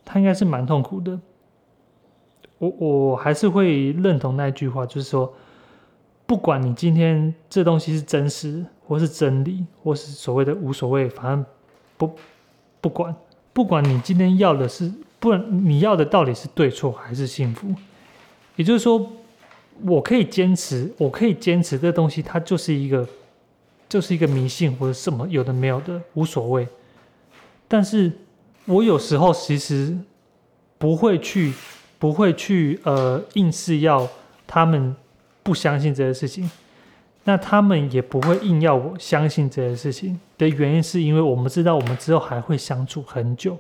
[0.03, 1.19] 他应该是蛮痛苦的。
[2.57, 5.31] 我我还是会认同那句话，就是说。
[6.27, 11.45] 不管你今天这东西是真实，或是真理，或是所谓的无所谓，反正
[11.95, 12.13] 不
[12.81, 13.15] 不管，
[13.53, 17.73] 不管你今天要的是，不然你要的到底是对错还是幸福，
[18.57, 19.09] 也就是说，
[19.85, 23.07] 我可以坚持，我可以坚持这东西，它就是一个，
[23.87, 26.67] 就是一个迷信或者什么有的没有的无所谓，
[27.69, 28.11] 但是
[28.65, 29.97] 我有时候其实
[30.77, 31.53] 不会去，
[31.97, 34.05] 不会去呃硬是要
[34.45, 34.93] 他们。
[35.43, 36.47] 不相信这些事情，
[37.23, 43.55] 那他们也不会硬要我相信这些事情的原因，是因为我们知道我们之后还会相处很久。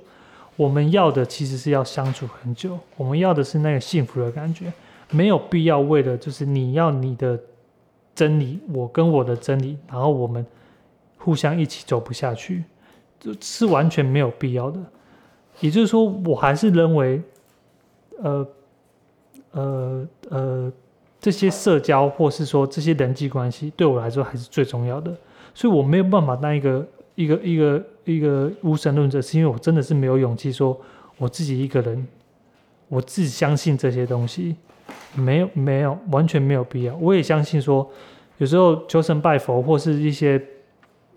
[0.55, 4.73] 我们要的其实是要相处很久，我们要的是那个幸福的感觉，
[5.11, 7.39] 没有必要为了就是你要你的
[8.15, 10.43] 真理，我跟我的真理，然后我们
[11.17, 12.63] 互相一起走不下去，
[13.19, 14.79] 就是完全没有必要的。
[15.59, 17.21] 也就是说，我还是认为，
[18.23, 18.47] 呃，
[19.51, 20.73] 呃，呃。
[21.21, 25.15] 这些社交，或是说这些人际关系，对我来说还是最重要的。
[25.53, 30.75] 所以我没有办法当一个一个一个一个无神论者，是因为我真的是没有勇气说
[31.19, 32.07] 我自己一个人，
[32.87, 34.55] 我自己相信这些东西，
[35.13, 36.95] 没有没有完全没有必要。
[36.95, 37.87] 我也相信说，
[38.39, 40.41] 有时候求神拜佛，或是一些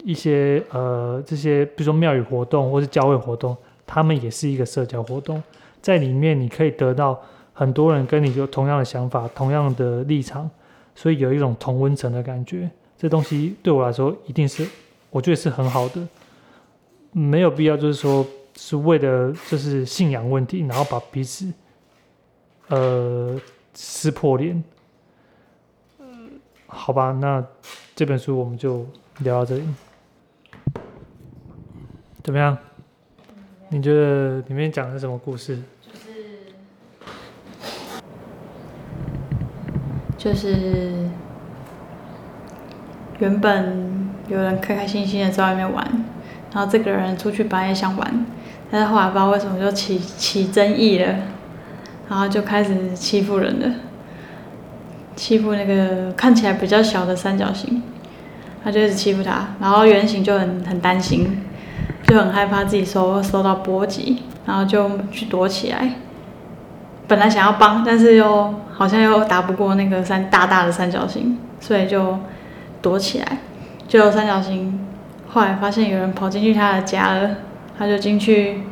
[0.04, 5.42] 一些呃这些，比如说庙宇活动，或是教会活动，他们也是一个社交活动，
[5.80, 7.18] 在里面你可以得到。
[7.54, 10.50] 很多人跟你有同样的想法、同样的立场，
[10.94, 12.68] 所以有一种同温层的感觉。
[12.98, 14.68] 这东西对我来说一定是，
[15.10, 16.06] 我觉得是很好的，
[17.12, 18.26] 没有必要就是说
[18.56, 21.52] 是为了就是信仰问题，然后把彼此
[22.68, 23.40] 呃
[23.72, 24.62] 撕破脸。
[26.66, 27.44] 好吧，那
[27.94, 28.84] 这本书我们就
[29.20, 29.64] 聊到这里，
[32.22, 32.58] 怎么样？
[33.68, 35.62] 你觉得里面讲的是什么故事？
[40.24, 40.90] 就是
[43.18, 45.86] 原本有人开开心心的在外面玩，
[46.50, 48.26] 然后这个人出去本来也想玩，
[48.70, 51.14] 但是后来不知道为什么就起起争议了，
[52.08, 53.70] 然后就开始欺负人了，
[55.14, 57.82] 欺负那个看起来比较小的三角形，
[58.64, 61.42] 他就一直欺负他，然后圆形就很很担心，
[62.08, 65.96] 就很害怕自己受受到波及，然后就去躲起来。
[67.06, 72.18] 本来想要帮，但是又好像又打不过那个三大大的三角形，所以就
[72.80, 73.38] 躲起来。
[73.86, 74.86] 就三角形
[75.28, 77.30] 后来发现有人跑进去他的家了，
[77.78, 78.62] 他就进去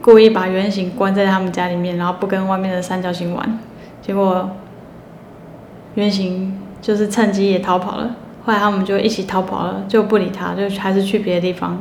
[0.00, 3.58] 故意把圆形关在他们家里面，然后不跟外面的三角形玩。
[4.00, 4.50] 结果
[5.94, 8.16] 圆形就是趁机也逃跑了。
[8.44, 11.80] 后来他们就一起逃跑了，就不理他，就还是去别的地方。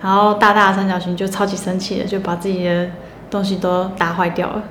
[0.00, 2.88] 然后大大的三角形就超级生气了，就把自己的
[3.30, 4.62] 东西都打坏掉了。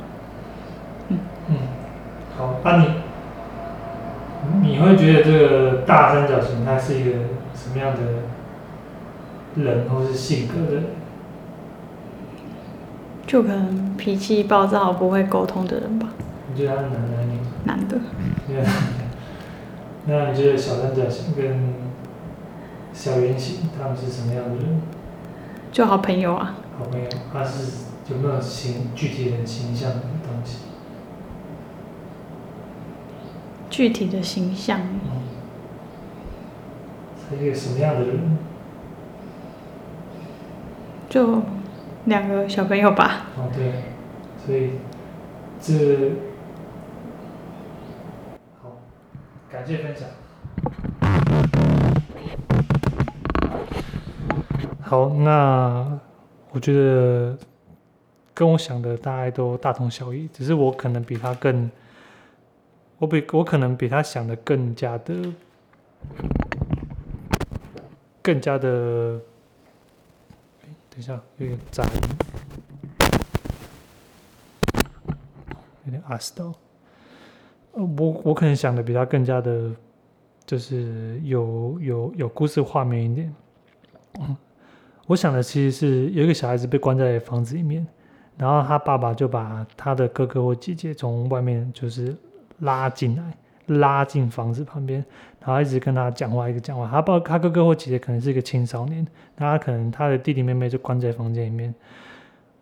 [2.38, 2.86] 好，那你
[4.62, 7.12] 你会觉得这个大三角形他是一个
[7.54, 8.00] 什么样的
[9.62, 10.82] 人，或是性格的？
[13.28, 16.10] 就可能脾气暴躁、不会沟通的人吧。
[16.50, 17.44] 你觉得他是男的还是女的？
[17.64, 17.98] 男的。
[20.08, 21.76] 那你觉得小三角形跟
[22.92, 24.82] 小圆形他们是什么样的人？
[25.72, 26.56] 就好朋友啊。
[26.78, 30.58] 好朋友，他是有没有形具体的形象的东西？
[33.72, 34.82] 具体的形象，
[37.30, 38.38] 是一个什么样的人？
[41.10, 41.42] 就
[42.06, 43.28] 两个小朋友吧。
[43.38, 43.72] 哦，对，
[44.46, 44.72] 所以
[45.62, 46.12] 这
[48.62, 48.74] 好，
[49.50, 50.10] 感谢分享。
[54.82, 55.98] 好，那
[56.52, 57.38] 我觉得
[58.34, 61.72] 跟我想的大概都大同小异，只是我可能比他更。
[63.02, 65.34] 我比我可能比他想的更加的，
[68.22, 69.20] 更加的。
[70.88, 71.92] 等一下，有点杂音，
[75.86, 76.54] 有点阿斯到。
[77.72, 79.72] 呃，我我可能想的比他更加的，
[80.46, 83.34] 就是有有有故事画面一点。
[85.08, 87.88] 我想的其实是有一个小孩子被关在房子里面，
[88.38, 92.16] 然后他爸爸就把他的哥哥或姐姐从外面就是
[92.62, 95.06] 拉进来，拉进房子旁边，
[95.40, 96.88] 然后一直跟他讲话，一直讲话。
[96.90, 99.06] 他爸他哥哥或姐姐可能是一个青少年，
[99.38, 101.72] 那他可能他的弟弟妹妹就关在房间里面。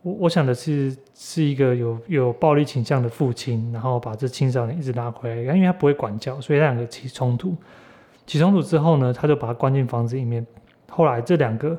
[0.01, 7.55] 我我想的是是一个有有暴力倾向的父亲，然后把这青少年一直拉回来，因为他不会管教，所以他两个起冲突。
[8.25, 10.45] 起冲突之后呢，他就把他关进房子里面。
[10.89, 11.77] 后来这两个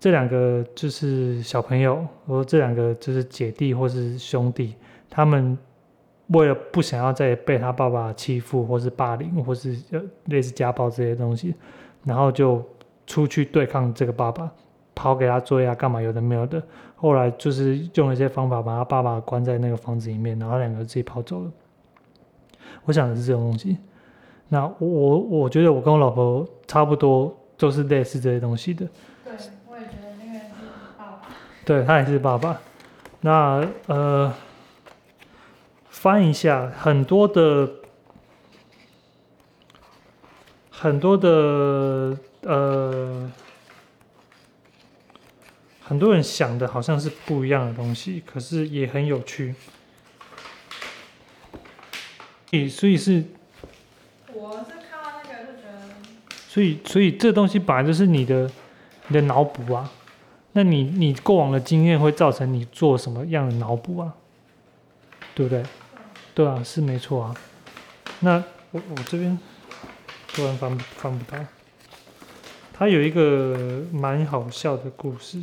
[0.00, 4.74] 这两个就是小朋友，和这两个就是姐弟或是兄弟，
[5.08, 5.56] 他们
[6.28, 11.54] 为了不想要再被他爸爸欺负，或是霸凌，或是呃类似家暴这些东西，
[12.04, 12.64] 然后就
[13.06, 14.50] 出去对抗这个爸爸。
[14.96, 16.62] 跑给他追啊，干嘛有的没有的。
[16.94, 21.50] 后来就是用了一些方法，把他爸爸关在那个房子里面，然后两个自己跑走了。
[22.84, 23.76] 我想的是这种东西。
[24.48, 28.86] 那我我我觉得我跟我老婆差不多，都是类似这些东西的。
[29.24, 29.32] 对，
[29.68, 30.54] 我也觉得那个是
[30.96, 31.22] 爸爸。
[31.64, 32.60] 对他也是爸爸。
[33.20, 34.32] 那呃，
[36.04, 37.70] 翻一下很多的
[40.70, 43.32] 很多的呃。
[45.86, 49.54] 很多人想的好像是不一样的东西，可是也很有趣。
[52.50, 53.24] 所以，所以是，
[54.32, 55.94] 我是看到那个就觉得，
[56.48, 58.50] 所以，所以这东西本来就是你的，
[59.08, 59.90] 你的脑补啊。
[60.52, 64.14] 那你，你过往的经验会造成你做什么样的脑补啊？
[65.34, 65.62] 对不对？
[66.34, 67.34] 对啊，是没错啊。
[68.20, 69.38] 那我我这边
[70.28, 71.38] 突然翻翻不到，
[72.72, 75.40] 他有一个蛮好笑的故事。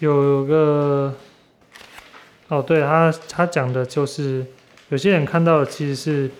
[0.00, 1.14] 有个
[2.48, 4.44] 哦，对他，他讲的就是
[4.90, 6.30] 有些人看到的其实是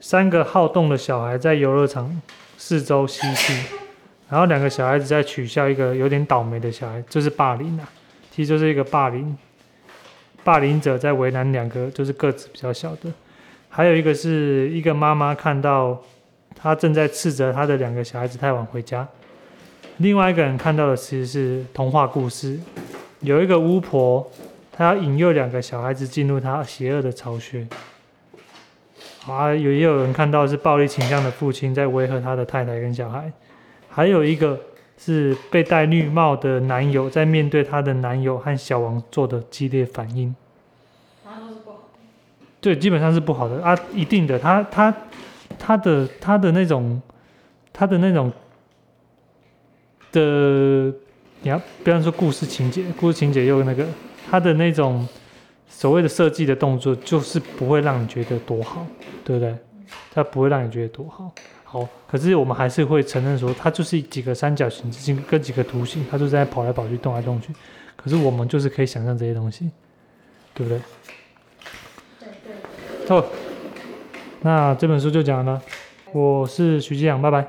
[0.00, 2.20] 三个好动的小孩在游乐场
[2.56, 3.54] 四周嬉戏，
[4.28, 7.88] 然后两个小孩子在取笑一个有点倒霉的小孩，就是霸凌啊，
[8.30, 9.36] 其实就是一个霸凌，
[10.44, 13.12] 霸凌者在为难两个就是个子比较小的，
[13.68, 16.02] 还有一个是一个妈妈看到
[16.54, 19.06] 他正在斥责他的两个小孩子太晚回家。
[19.98, 22.58] 另外一个人看到的其实是童话故事，
[23.20, 24.30] 有一个巫婆，
[24.70, 27.66] 她要引诱两个小孩子进入她邪恶的巢穴。
[29.26, 33.30] 啊，有也有人看到是暴力倾向的父亲在威吓他的太太跟小孩，
[33.90, 34.58] 还有一个
[34.98, 40.34] 是被戴绿帽的男友在面对他的男友和小王做的激烈反应。
[42.60, 44.94] 对，基本上是不好的啊，一定的，他他
[45.58, 47.00] 他的他的那种
[47.72, 48.30] 他的那种。
[50.10, 50.90] 的，
[51.42, 53.86] 你要比方说故事情节，故事情节又那个，
[54.30, 55.06] 他的那种
[55.68, 58.86] 所谓的设计的动作，就是不会让你觉得多好，
[59.22, 59.54] 对不对？
[60.14, 61.30] 他不会让你觉得多好，
[61.70, 67.52] 好，可是我们还是会承认说，它就是几个三角形之，跟几个图形，它就在跑来跑去，动来动去。
[67.94, 69.70] 可是我们就是可以想象这些东西，
[70.54, 70.80] 对不对？
[72.20, 72.28] 对
[73.06, 73.20] 对。
[73.20, 73.22] 好，
[74.40, 75.60] 那这本书就讲完了。
[76.12, 77.46] 我是徐继阳，拜拜。